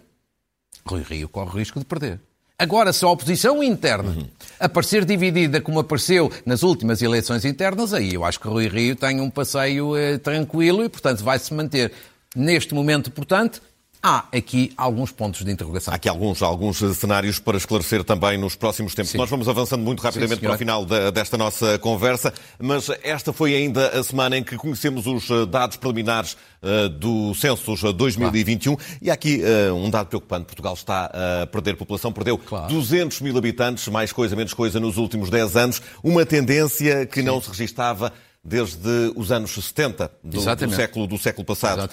Rui 0.85 1.03
Rio 1.03 1.27
corre 1.27 1.49
o 1.49 1.57
risco 1.57 1.79
de 1.79 1.85
perder. 1.85 2.17
Agora, 2.57 2.93
se 2.93 3.03
a 3.03 3.09
oposição 3.09 3.61
interna 3.61 4.11
uhum. 4.11 4.29
aparecer 4.57 5.03
dividida 5.03 5.59
como 5.59 5.79
apareceu 5.79 6.31
nas 6.45 6.63
últimas 6.63 7.01
eleições 7.01 7.43
internas, 7.43 7.93
aí 7.93 8.13
eu 8.13 8.23
acho 8.23 8.39
que 8.39 8.47
Rui 8.47 8.69
Rio 8.69 8.95
tem 8.95 9.19
um 9.19 9.29
passeio 9.29 9.97
eh, 9.97 10.17
tranquilo 10.17 10.81
e, 10.81 10.87
portanto, 10.87 11.25
vai 11.25 11.37
se 11.39 11.53
manter 11.53 11.91
neste 12.33 12.73
momento, 12.73 13.11
portanto, 13.11 13.61
há 14.01 14.25
aqui 14.31 14.71
alguns 14.77 15.11
pontos 15.11 15.43
de 15.43 15.51
interrogação. 15.51 15.93
Há 15.93 15.95
aqui 15.95 16.07
alguns, 16.09 16.41
alguns 16.41 16.77
cenários 16.97 17.39
para 17.39 17.57
esclarecer 17.57 18.03
também 18.03 18.37
nos 18.37 18.55
próximos 18.55 18.93
tempos. 18.93 19.11
Sim. 19.11 19.17
Nós 19.17 19.29
vamos 19.29 19.47
avançando 19.49 19.81
muito 19.81 20.01
rapidamente 20.01 20.39
Sim, 20.39 20.45
para 20.45 20.55
o 20.55 20.57
final 20.57 20.85
de, 20.85 21.11
desta 21.11 21.37
nossa 21.37 21.77
conversa, 21.79 22.33
mas 22.59 22.89
esta 23.03 23.33
foi 23.33 23.55
ainda 23.55 23.89
a 23.89 24.03
semana 24.03 24.37
em 24.37 24.43
que 24.43 24.55
conhecemos 24.55 25.07
os 25.07 25.29
eh, 25.29 25.45
dados 25.45 25.77
preliminares 25.77 26.37
uh, 26.61 26.89
do 26.89 27.33
Census 27.33 27.81
2021 27.81 28.75
claro. 28.75 28.91
e 29.01 29.09
há 29.09 29.13
aqui 29.13 29.41
uh, 29.41 29.73
um 29.73 29.89
dado 29.89 30.07
preocupante. 30.07 30.45
Portugal 30.45 30.73
está 30.73 31.11
a 31.43 31.47
perder 31.47 31.75
população, 31.75 32.11
perdeu 32.11 32.37
claro. 32.37 32.73
200 32.73 33.21
mil 33.21 33.37
habitantes, 33.37 33.87
mais 33.87 34.11
coisa, 34.11 34.35
menos 34.35 34.53
coisa, 34.53 34.79
nos 34.79 34.97
últimos 34.97 35.29
10 35.29 35.55
anos. 35.55 35.81
Uma 36.03 36.25
tendência 36.25 37.05
que 37.05 37.21
Sim. 37.21 37.27
não 37.27 37.41
se 37.41 37.49
registava 37.49 38.13
desde 38.47 39.11
os 39.17 39.29
anos 39.29 39.51
70 39.51 40.09
do, 40.23 40.39
do 40.39 40.71
século, 40.73 41.05
do 41.05 41.17
século 41.17 41.45
passado. 41.45 41.89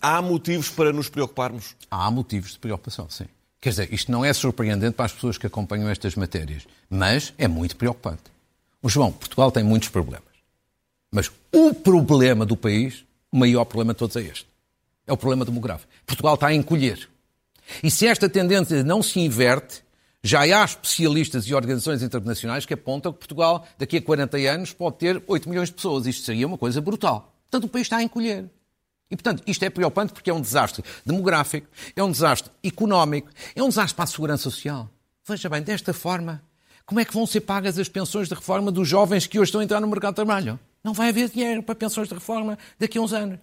Há 0.00 0.22
motivos 0.22 0.70
para 0.70 0.92
nos 0.92 1.08
preocuparmos? 1.08 1.74
Há 1.90 2.08
motivos 2.08 2.52
de 2.52 2.60
preocupação, 2.60 3.10
sim. 3.10 3.26
Quer 3.60 3.70
dizer, 3.70 3.92
isto 3.92 4.10
não 4.10 4.24
é 4.24 4.32
surpreendente 4.32 4.94
para 4.94 5.06
as 5.06 5.12
pessoas 5.12 5.36
que 5.36 5.46
acompanham 5.46 5.88
estas 5.88 6.14
matérias, 6.14 6.66
mas 6.88 7.34
é 7.36 7.48
muito 7.48 7.76
preocupante. 7.76 8.22
O 8.80 8.88
João, 8.88 9.10
Portugal 9.10 9.50
tem 9.50 9.64
muitos 9.64 9.88
problemas. 9.88 10.28
Mas 11.10 11.30
o 11.52 11.74
problema 11.74 12.46
do 12.46 12.56
país, 12.56 13.04
o 13.32 13.36
maior 13.36 13.64
problema 13.64 13.92
de 13.92 13.98
todos 13.98 14.14
é 14.16 14.22
este. 14.22 14.46
É 15.04 15.12
o 15.12 15.16
problema 15.16 15.44
demográfico. 15.44 15.90
Portugal 16.06 16.34
está 16.34 16.46
a 16.46 16.54
encolher. 16.54 17.08
E 17.82 17.90
se 17.90 18.06
esta 18.06 18.28
tendência 18.28 18.84
não 18.84 19.02
se 19.02 19.18
inverte, 19.18 19.82
já 20.22 20.42
há 20.42 20.64
especialistas 20.64 21.44
e 21.46 21.54
organizações 21.54 22.02
internacionais 22.02 22.64
que 22.64 22.74
apontam 22.74 23.12
que 23.12 23.18
Portugal, 23.18 23.66
daqui 23.76 23.96
a 23.96 24.02
40 24.02 24.36
anos, 24.36 24.72
pode 24.72 24.98
ter 24.98 25.22
8 25.26 25.48
milhões 25.48 25.68
de 25.68 25.74
pessoas. 25.74 26.06
Isto 26.06 26.24
seria 26.24 26.46
uma 26.46 26.56
coisa 26.56 26.80
brutal. 26.80 27.34
Portanto, 27.50 27.68
o 27.68 27.68
país 27.68 27.86
está 27.86 27.96
a 27.96 28.02
encolher. 28.02 28.48
E, 29.10 29.16
portanto, 29.16 29.42
isto 29.46 29.62
é 29.64 29.68
preocupante 29.68 30.12
porque 30.12 30.30
é 30.30 30.34
um 30.34 30.40
desastre 30.40 30.82
demográfico, 31.04 31.66
é 31.94 32.02
um 32.02 32.10
desastre 32.10 32.50
económico, 32.64 33.28
é 33.54 33.62
um 33.62 33.68
desastre 33.68 33.94
para 33.94 34.04
a 34.04 34.06
segurança 34.06 34.44
social. 34.44 34.88
Veja 35.26 35.48
bem, 35.48 35.60
desta 35.60 35.92
forma, 35.92 36.42
como 36.86 37.00
é 37.00 37.04
que 37.04 37.12
vão 37.12 37.26
ser 37.26 37.42
pagas 37.42 37.78
as 37.78 37.88
pensões 37.88 38.28
de 38.28 38.34
reforma 38.34 38.72
dos 38.72 38.88
jovens 38.88 39.26
que 39.26 39.38
hoje 39.38 39.48
estão 39.48 39.60
a 39.60 39.64
entrar 39.64 39.80
no 39.80 39.88
mercado 39.88 40.12
de 40.12 40.16
trabalho? 40.16 40.58
Não 40.82 40.94
vai 40.94 41.10
haver 41.10 41.28
dinheiro 41.28 41.62
para 41.62 41.74
pensões 41.74 42.08
de 42.08 42.14
reforma 42.14 42.58
daqui 42.78 42.96
a 42.96 43.02
uns 43.02 43.12
anos. 43.12 43.38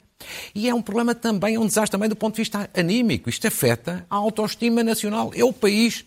E 0.55 0.67
é 0.67 0.73
um 0.73 0.81
problema 0.81 1.13
também, 1.13 1.55
é 1.55 1.59
um 1.59 1.67
desastre 1.67 1.91
também 1.91 2.09
do 2.09 2.15
ponto 2.15 2.35
de 2.35 2.41
vista 2.41 2.69
anímico. 2.73 3.29
Isto 3.29 3.47
afeta 3.47 4.05
a 4.09 4.15
autoestima 4.15 4.83
nacional. 4.83 5.31
É 5.35 5.43
o 5.43 5.53
país 5.53 6.03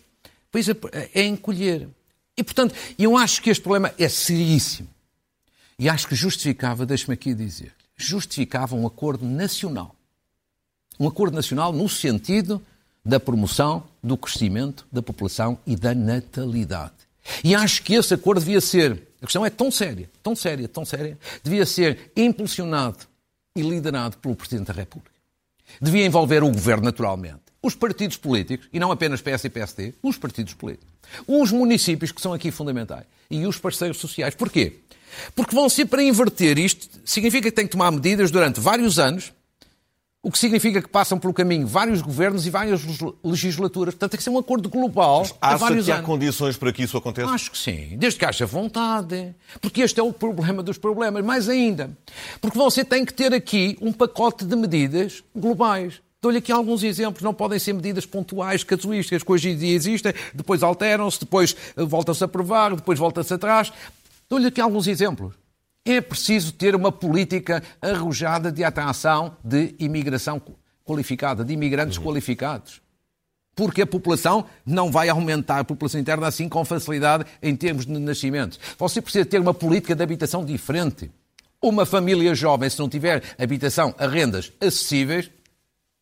país 0.53 0.67
é 1.13 1.25
encolher. 1.25 1.89
E, 2.37 2.43
portanto, 2.43 2.75
eu 2.97 3.17
acho 3.17 3.41
que 3.41 3.49
este 3.49 3.61
problema 3.61 3.93
é 3.97 4.07
seríssimo. 4.07 4.87
E 5.79 5.89
acho 5.89 6.07
que 6.07 6.15
justificava, 6.15 6.85
deixe-me 6.85 7.15
aqui 7.15 7.33
dizer, 7.33 7.73
justificava 7.97 8.75
um 8.75 8.85
acordo 8.85 9.25
nacional. 9.25 9.95
Um 10.99 11.07
acordo 11.07 11.35
nacional 11.35 11.73
no 11.73 11.89
sentido 11.89 12.61
da 13.03 13.19
promoção 13.19 13.83
do 14.01 14.15
crescimento 14.15 14.85
da 14.91 15.01
população 15.01 15.57
e 15.65 15.75
da 15.75 15.95
natalidade. 15.95 16.93
E 17.43 17.55
acho 17.55 17.81
que 17.81 17.95
esse 17.95 18.13
acordo 18.13 18.39
devia 18.39 18.61
ser, 18.61 19.07
a 19.21 19.25
questão 19.25 19.45
é 19.45 19.49
tão 19.49 19.71
séria, 19.71 20.09
tão 20.21 20.35
séria, 20.35 20.67
tão 20.67 20.85
séria, 20.85 21.17
devia 21.43 21.65
ser 21.65 22.11
impulsionado 22.15 22.99
e 23.55 23.61
liderado 23.61 24.17
pelo 24.17 24.35
Presidente 24.35 24.67
da 24.67 24.73
República. 24.73 25.11
Devia 25.81 26.05
envolver 26.05 26.43
o 26.43 26.51
Governo, 26.51 26.85
naturalmente 26.85 27.42
os 27.63 27.73
partidos 27.73 28.17
políticos, 28.17 28.67
e 28.73 28.79
não 28.79 28.91
apenas 28.91 29.21
PS 29.21 29.45
e 29.45 29.49
PSD, 29.49 29.93
os 30.03 30.17
partidos 30.17 30.53
políticos, 30.53 30.93
os 31.25 31.49
municípios, 31.49 32.11
que 32.11 32.21
são 32.21 32.33
aqui 32.33 32.51
fundamentais, 32.51 33.05
e 33.31 33.47
os 33.47 33.57
parceiros 33.57 33.97
sociais. 33.97 34.35
Porquê? 34.35 34.79
Porque 35.33 35.55
vão 35.55 35.69
ser 35.69 35.85
para 35.85 36.03
inverter 36.03 36.59
isto, 36.59 36.89
significa 37.05 37.49
que 37.49 37.55
têm 37.55 37.65
que 37.65 37.71
tomar 37.71 37.89
medidas 37.89 38.29
durante 38.29 38.59
vários 38.59 38.99
anos, 38.99 39.31
o 40.21 40.31
que 40.31 40.39
significa 40.39 40.81
que 40.81 40.87
passam 40.87 41.19
pelo 41.19 41.33
caminho 41.33 41.67
vários 41.67 42.01
governos 42.01 42.45
e 42.47 42.49
várias 42.49 42.81
legislaturas. 43.21 43.93
Portanto, 43.93 44.11
tem 44.11 44.17
que 44.17 44.23
ser 44.23 44.29
um 44.29 44.37
acordo 44.37 44.69
global 44.69 45.19
Mas 45.19 45.35
há 45.41 45.57
vários 45.57 45.85
que 45.85 45.91
anos. 45.91 46.03
há 46.03 46.05
condições 46.05 46.55
para 46.55 46.71
que 46.71 46.83
isso 46.83 46.95
aconteça? 46.95 47.29
Acho 47.29 47.51
que 47.51 47.57
sim. 47.57 47.97
Desde 47.97 48.17
que 48.17 48.25
haja 48.25 48.45
vontade. 48.45 49.35
Porque 49.59 49.81
este 49.81 49.99
é 49.99 50.03
o 50.03 50.13
problema 50.13 50.63
dos 50.63 50.77
problemas. 50.77 51.25
Mais 51.25 51.49
ainda. 51.49 51.91
Porque 52.39 52.57
você 52.57 52.85
tem 52.85 53.03
que 53.03 53.13
ter 53.13 53.33
aqui 53.33 53.77
um 53.81 53.91
pacote 53.91 54.45
de 54.45 54.55
medidas 54.55 55.21
globais 55.35 56.01
Dou-lhe 56.23 56.37
aqui 56.37 56.53
alguns 56.53 56.83
exemplos. 56.83 57.21
Não 57.21 57.33
podem 57.33 57.59
ser 57.59 57.73
medidas 57.73 58.05
pontuais, 58.05 58.63
casuísticas, 58.63 59.23
que 59.23 59.29
hoje 59.29 59.49
em 59.49 59.57
dia 59.57 59.75
existem, 59.75 60.13
depois 60.33 60.63
alteram-se, 60.63 61.19
depois 61.19 61.53
eh, 61.75 61.83
voltam-se 61.83 62.23
a 62.23 62.29
provar, 62.29 62.73
depois 62.73 62.97
voltam-se 62.97 63.33
atrás. 63.33 63.73
Dou-lhe 64.29 64.47
aqui 64.47 64.61
alguns 64.61 64.87
exemplos. 64.87 65.33
É 65.83 65.99
preciso 65.99 66.53
ter 66.53 66.75
uma 66.75 66.93
política 66.93 67.61
arrojada 67.81 68.53
de 68.53 68.63
atração 68.63 69.35
de 69.43 69.75
imigração 69.77 70.41
qualificada, 70.85 71.43
de 71.43 71.51
imigrantes 71.51 71.97
uhum. 71.97 72.05
qualificados. 72.05 72.79
Porque 73.53 73.81
a 73.81 73.87
população 73.87 74.45
não 74.65 74.89
vai 74.89 75.09
aumentar, 75.09 75.59
a 75.59 75.65
população 75.65 75.99
interna 75.99 76.25
assim 76.25 76.47
com 76.47 76.63
facilidade 76.63 77.25
em 77.41 77.53
termos 77.53 77.85
de 77.85 77.91
nascimentos. 77.99 78.61
Você 78.79 79.01
precisa 79.01 79.25
ter 79.25 79.41
uma 79.41 79.53
política 79.53 79.93
de 79.93 80.01
habitação 80.01 80.45
diferente. 80.45 81.11
Uma 81.61 81.85
família 81.85 82.33
jovem, 82.33 82.69
se 82.69 82.79
não 82.79 82.87
tiver 82.87 83.21
habitação 83.37 83.93
a 83.97 84.07
rendas 84.07 84.53
acessíveis, 84.61 85.29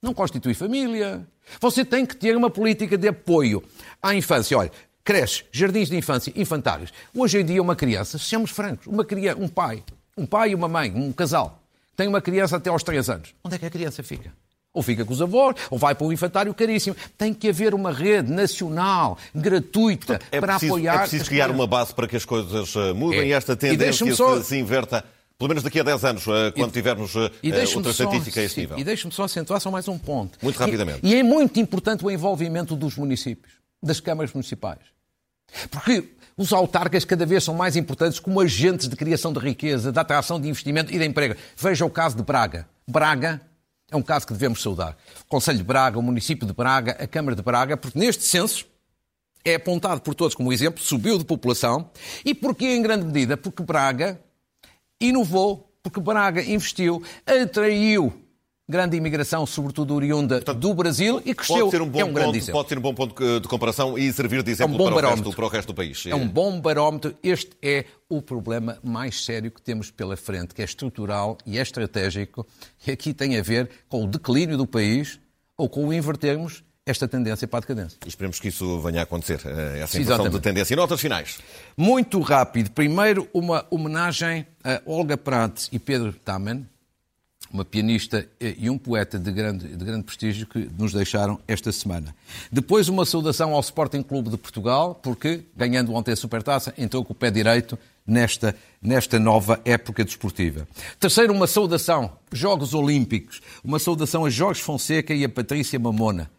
não 0.02 0.14
constitui 0.14 0.54
família. 0.54 1.26
Você 1.60 1.86
tem 1.86 2.06
que 2.06 2.16
ter 2.16 2.36
uma 2.36 2.50
política 2.50 2.98
de 2.98 3.08
apoio 3.08 3.64
à 4.02 4.16
infância. 4.16 4.58
Olha, 4.58 4.72
creches, 5.04 5.46
jardins 5.52 5.90
de 5.90 5.98
infância, 5.98 6.34
infantários. 6.36 6.92
Hoje 7.14 7.40
em 7.40 7.46
dia, 7.46 7.62
uma 7.62 7.76
criança, 7.76 8.18
sejamos 8.18 8.52
francos, 8.52 8.88
uma 8.88 9.06
criança, 9.06 9.40
um 9.40 9.48
pai, 9.48 9.84
um 10.18 10.26
pai 10.26 10.52
e 10.52 10.56
uma 10.56 10.68
mãe, 10.68 10.92
um 10.96 11.12
casal, 11.12 11.62
tem 11.96 12.08
uma 12.08 12.22
criança 12.22 12.58
até 12.58 12.70
aos 12.70 12.84
3 12.84 13.10
anos. 13.10 13.36
Onde 13.44 13.56
é 13.56 13.60
que 13.60 13.66
a 13.66 13.70
criança 13.70 14.02
fica? 14.02 14.32
Ou 14.74 14.82
fica 14.82 15.04
com 15.04 15.12
os 15.12 15.22
avós, 15.22 15.56
ou 15.70 15.78
vai 15.78 15.94
para 15.94 16.08
um 16.08 16.14
infantário 16.14 16.54
caríssimo. 16.54 16.96
Tem 17.18 17.34
que 17.34 17.50
haver 17.50 17.74
uma 17.74 17.92
rede 17.92 18.32
nacional, 18.32 19.18
gratuita, 19.36 20.20
é 20.32 20.40
para 20.40 20.54
preciso, 20.54 20.74
apoiar. 20.74 20.96
É 20.96 21.00
preciso 21.00 21.26
criar 21.26 21.52
uma 21.52 21.68
base 21.68 21.94
para 21.94 22.08
que 22.08 22.16
as 22.16 22.24
coisas 22.24 22.74
eh, 22.78 22.94
mudem 22.94 23.20
é. 23.20 23.28
e 23.28 23.32
esta 23.34 23.54
tendência 23.56 24.06
e 24.06 24.16
só... 24.16 24.42
se 24.42 24.58
inverta 24.58 25.04
pelo 25.42 25.50
menos 25.50 25.64
daqui 25.64 25.80
a 25.80 25.84
10 25.84 26.06
anos, 26.06 26.28
eh, 26.28 26.52
quando 26.52 26.70
e, 26.70 26.74
tivermos 26.74 27.16
uh, 27.16 27.32
outra 27.76 27.90
estatística 27.90 28.40
a 28.40 28.44
esse 28.44 28.60
nível. 28.60 28.78
E 28.78 28.84
deixe-me 28.84 29.12
só 29.12 29.24
acentuar 29.24 29.60
só 29.60 29.72
mais 29.72 29.88
um 29.88 29.98
ponto. 29.98 30.38
Muito 30.40 30.56
rapidamente. 30.56 31.00
E, 31.02 31.14
e, 31.14 31.16
é 31.16 31.24
muito 31.24 31.60
importante 31.60 32.06
o 32.06 32.12
envolvimento 32.12 32.76
dos 32.76 32.96
municípios, 32.96 33.54
das 33.82 34.00
câmaras 34.00 34.32
municipais. 34.34 34.78
Porque 35.72 36.10
os 36.38 36.54
autarcas 36.54 37.06
cada 37.06 37.26
vez 37.26 37.44
são 37.44 37.56
mais 37.56 37.76
importantes 37.76 38.20
como 38.20 38.40
agentes 38.40 38.88
de 38.88 38.96
criação 38.96 39.34
de 39.34 39.40
riqueza, 39.40 39.92
de 39.92 39.98
atração 39.98 40.40
de 40.40 40.48
investimento 40.48 40.94
e 40.94 41.00
de 41.00 41.06
emprego. 41.06 41.36
Veja 41.58 41.88
o 41.88 41.90
caso 41.90 42.16
de 42.16 42.22
Braga. 42.22 42.68
Braga 42.88 43.42
é 43.90 43.96
um 43.96 44.04
caso 44.04 44.28
que 44.28 44.34
devemos 44.34 44.62
saudar. 44.62 44.96
O 45.22 45.26
Conselho 45.26 45.58
de 45.58 45.64
Braga, 45.64 45.98
o 45.98 46.04
município 46.04 46.46
de 46.46 46.54
Braga, 46.54 46.92
a 47.00 47.08
Câmara 47.08 47.36
de 47.36 47.42
Braga, 47.42 47.76
porque 47.76 47.98
neste 47.98 48.26
censo 48.26 48.68
é 49.44 49.56
apontado 49.56 50.02
por 50.02 50.14
todos 50.14 50.36
como 50.36 50.54
exemplo, 50.54 50.84
subiu 50.84 51.18
de 51.18 51.26
população. 51.26 51.90
E 52.24 52.36
porquê 52.36 52.76
em 52.76 52.82
grande 52.84 53.06
medida? 53.06 53.36
Porque 53.36 53.64
Braga 53.64 54.22
inovou, 55.02 55.74
porque 55.84 56.00
Braga 56.00 56.42
investiu, 56.44 57.04
atraiu 57.26 58.14
grande 58.72 58.96
imigração, 58.96 59.46
sobretudo 59.46 59.94
oriunda 59.94 60.36
Portanto, 60.36 60.60
do 60.60 60.74
Brasil, 60.74 61.22
e 61.26 61.36
cresceu. 61.36 61.58
Pode 61.58 61.72
ser 61.72 61.82
um 61.82 61.90
bom, 61.90 62.00
é 62.00 62.06
um 62.06 62.14
ponto, 62.14 62.52
pode 62.52 62.70
ser 62.70 62.78
um 62.78 62.82
bom 62.82 62.94
ponto 62.94 63.40
de 63.42 63.48
comparação 63.48 63.98
e 63.98 64.12
servir 64.14 64.42
de 64.42 64.52
exemplo 64.52 64.74
é 64.74 64.76
um 64.76 64.94
para, 64.94 64.96
o 64.96 65.10
resto, 65.10 65.34
para, 65.34 65.46
o 65.46 65.48
resto, 65.50 65.68
do 65.68 65.74
país. 65.76 66.06
É 66.08 66.16
um 66.16 66.28
bom 66.28 66.60
barómetro. 66.60 67.14
Este 67.22 67.52
é 67.62 67.86
o 68.10 68.22
problema 68.22 68.80
mais 68.82 69.24
sério 69.24 69.52
que 69.52 69.62
temos 69.62 69.92
pela 69.92 70.16
frente, 70.16 70.56
que 70.56 70.62
é 70.62 70.66
estrutural 70.66 71.38
e 71.46 71.60
é 71.60 71.62
estratégico, 71.62 72.48
e 72.88 72.92
aqui 72.92 73.14
tem 73.14 73.38
a 73.38 73.42
ver 73.44 73.70
com 73.90 74.06
o 74.06 74.08
declínio 74.08 74.58
do 74.58 74.66
país 74.66 75.20
ou 75.58 75.68
com 75.68 75.88
o 75.88 75.94
invertermos 75.94 76.64
esta 76.86 77.08
tendência 77.08 77.48
para 77.48 77.60
a 77.60 77.62
decadência. 77.62 77.98
E 78.06 78.10
esperemos 78.10 78.40
que 78.40 78.48
isso 78.48 78.80
venha 78.80 79.02
a 79.02 79.04
acontecer, 79.04 79.40
eh, 79.46 79.82
essa 79.82 80.00
inversão 80.00 80.30
de 80.30 80.40
tendência. 80.40 80.74
E 80.74 80.78
notas 80.78 81.00
finais? 81.00 81.40
Muito 81.78 82.20
rápido. 82.22 82.72
Primeiro, 82.72 83.30
uma 83.34 83.66
homenagem 83.70 84.46
a 84.64 84.82
Olga 84.86 85.18
Prates 85.18 85.70
e 85.72 85.80
Pedro 85.80 86.14
Tamen, 86.14 86.66
uma 87.52 87.66
pianista 87.66 88.26
e 88.40 88.70
um 88.70 88.78
poeta 88.78 89.20
de 89.20 89.32
grande, 89.32 89.68
de 89.68 89.86
grande 89.86 90.04
prestígio 90.04 90.48
que 90.48 90.70
nos 90.78 90.94
deixaram 90.94 91.40
esta 91.48 91.72
semana. 91.72 92.16
Depois, 92.52 92.88
uma 92.88 93.06
saudação 93.06 93.54
ao 93.54 93.60
Sporting 93.60 94.02
Clube 94.02 94.30
de 94.30 94.38
Portugal, 94.38 94.96
porque, 94.96 95.44
ganhando 95.56 95.94
ontem 95.94 96.12
a 96.14 96.16
Supertaça, 96.16 96.74
entrou 96.78 97.04
com 97.04 97.12
o 97.12 97.16
pé 97.16 97.30
direito 97.30 97.78
nesta, 98.08 98.56
nesta 98.82 99.20
nova 99.20 99.60
época 99.66 100.04
desportiva. 100.04 100.68
Terceiro, 101.00 101.34
uma 101.34 101.48
saudação, 101.48 102.12
Jogos 102.32 102.74
Olímpicos, 102.74 103.42
uma 103.64 103.80
saudação 103.80 104.26
a 104.26 104.30
Jorge 104.30 104.62
Fonseca 104.62 105.14
e 105.14 105.26
a 105.26 105.30
Patrícia 105.30 105.78
Mamona. 105.78 106.30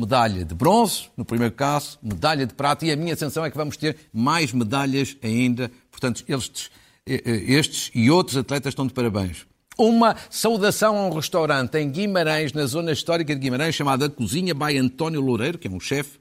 Medalha 0.00 0.44
de 0.44 0.54
bronze, 0.54 1.10
no 1.16 1.24
primeiro 1.24 1.54
caso, 1.54 1.98
medalha 2.02 2.46
de 2.46 2.54
prata, 2.54 2.86
e 2.86 2.90
a 2.90 2.96
minha 2.96 3.12
atenção 3.12 3.44
é 3.44 3.50
que 3.50 3.56
vamos 3.56 3.76
ter 3.76 3.96
mais 4.12 4.52
medalhas 4.52 5.16
ainda. 5.22 5.70
Portanto, 5.90 6.24
estes, 6.26 6.70
estes 7.06 7.90
e 7.94 8.10
outros 8.10 8.36
atletas 8.36 8.72
estão 8.72 8.86
de 8.86 8.94
parabéns 8.94 9.46
uma 9.78 10.14
saudação 10.28 10.96
a 10.96 11.06
um 11.06 11.14
restaurante 11.14 11.78
em 11.78 11.90
Guimarães, 11.90 12.52
na 12.52 12.66
zona 12.66 12.92
histórica 12.92 13.34
de 13.34 13.40
Guimarães, 13.40 13.74
chamada 13.74 14.10
Cozinha 14.10 14.54
by 14.54 14.76
António 14.76 15.22
Loureiro, 15.22 15.56
que 15.56 15.68
é 15.68 15.70
um 15.70 15.80
chefe, 15.80 16.20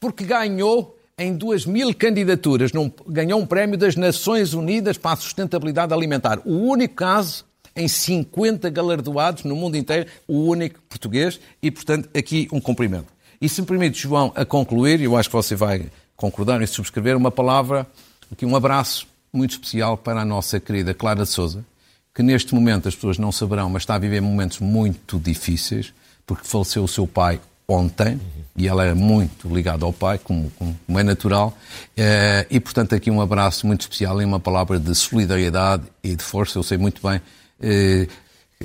porque 0.00 0.24
ganhou 0.24 0.98
em 1.16 1.36
duas 1.36 1.64
mil 1.64 1.94
candidaturas, 1.94 2.72
ganhou 3.06 3.40
um 3.40 3.46
prémio 3.46 3.78
das 3.78 3.94
Nações 3.94 4.54
Unidas 4.54 4.98
para 4.98 5.12
a 5.12 5.16
Sustentabilidade 5.16 5.94
Alimentar. 5.94 6.40
O 6.44 6.52
único 6.52 6.96
caso 6.96 7.44
em 7.74 7.88
50 7.88 8.68
galardoados 8.70 9.44
no 9.44 9.56
mundo 9.56 9.76
inteiro, 9.76 10.08
o 10.26 10.44
único 10.44 10.80
português, 10.88 11.40
e, 11.62 11.70
portanto, 11.70 12.08
aqui 12.16 12.48
um 12.52 12.60
cumprimento. 12.60 13.06
E 13.40 13.48
se 13.48 13.60
me 13.60 13.66
permite, 13.66 14.02
João, 14.02 14.32
a 14.34 14.44
concluir, 14.44 15.00
eu 15.00 15.16
acho 15.16 15.28
que 15.28 15.36
você 15.36 15.54
vai 15.54 15.86
concordar 16.16 16.60
e 16.60 16.66
subscrever 16.66 17.16
uma 17.16 17.30
palavra, 17.30 17.86
aqui 18.30 18.44
um 18.44 18.54
abraço 18.54 19.06
muito 19.32 19.52
especial 19.52 19.96
para 19.96 20.20
a 20.20 20.24
nossa 20.24 20.60
querida 20.60 20.92
Clara 20.92 21.22
de 21.22 21.28
Souza, 21.30 21.64
que 22.14 22.22
neste 22.22 22.54
momento 22.54 22.88
as 22.88 22.94
pessoas 22.94 23.16
não 23.16 23.32
saberão, 23.32 23.70
mas 23.70 23.82
está 23.82 23.94
a 23.94 23.98
viver 23.98 24.20
momentos 24.20 24.58
muito 24.58 25.18
difíceis, 25.18 25.92
porque 26.26 26.46
faleceu 26.46 26.84
o 26.84 26.88
seu 26.88 27.06
pai 27.06 27.40
ontem, 27.66 28.20
e 28.56 28.66
ela 28.66 28.84
é 28.84 28.92
muito 28.92 29.48
ligada 29.48 29.84
ao 29.84 29.92
pai, 29.92 30.18
como, 30.18 30.50
como 30.50 30.98
é 30.98 31.02
natural, 31.02 31.56
eh, 31.96 32.46
e 32.50 32.58
portanto 32.58 32.94
aqui 32.94 33.10
um 33.10 33.20
abraço 33.20 33.66
muito 33.66 33.82
especial 33.82 34.20
e 34.20 34.24
uma 34.24 34.40
palavra 34.40 34.78
de 34.78 34.92
solidariedade 34.94 35.84
e 36.02 36.14
de 36.16 36.22
força, 36.22 36.58
eu 36.58 36.62
sei 36.62 36.76
muito 36.76 37.00
bem 37.06 37.20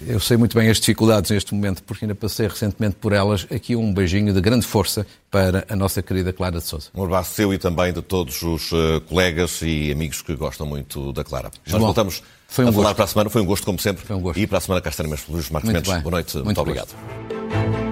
eu 0.08 0.20
sei 0.20 0.36
muito 0.36 0.58
bem 0.58 0.70
as 0.70 0.80
dificuldades 0.80 1.32
neste 1.32 1.54
momento, 1.54 1.82
porque 1.84 2.06
ainda 2.06 2.16
passei 2.16 2.48
recentemente 2.48 2.98
por 3.00 3.14
elas. 3.14 3.48
Aqui 3.50 3.76
um 3.76 3.94
beijinho 3.94 4.34
de 4.34 4.42
grande 4.42 4.66
força 4.66 5.06
para 5.32 5.66
a 5.70 5.76
nossa 5.76 6.02
querida 6.02 6.34
Clara 6.34 6.58
de 6.60 6.66
Souza. 6.66 6.90
Um 6.94 7.04
abraço 7.04 7.34
seu 7.34 7.54
e 7.54 7.58
também 7.58 7.94
de 7.94 8.02
todos 8.02 8.42
os 8.42 8.72
uh, 8.72 9.00
colegas 9.08 9.62
e 9.62 9.92
amigos 9.92 10.22
que 10.22 10.36
gostam 10.36 10.66
muito 10.66 11.14
da 11.14 11.24
Clara. 11.24 11.50
João, 11.66 11.80
Nós 11.80 11.86
voltamos 11.88 12.24
foi 12.48 12.66
um 12.66 12.68
a 12.68 12.72
gosto. 12.72 12.84
falar 12.84 12.96
para 12.96 13.04
a 13.06 13.08
semana. 13.08 13.30
Foi 13.30 13.42
um 13.42 13.46
gosto, 13.46 13.66
como 13.66 13.80
sempre. 13.80 14.06
Foi 14.06 14.16
um 14.16 14.22
gosto. 14.22 14.40
E 14.40 14.46
para 14.48 14.58
a 14.58 14.62
semana 14.62 14.82
cá 14.82 14.90
estaremos. 14.90 15.28
Luís 15.28 15.50
Marcos 15.50 15.72
Mendes, 15.72 16.02
boa 16.02 16.12
noite. 16.12 16.36
Muito, 16.36 16.46
muito 16.46 16.62
obrigado. 16.62 17.85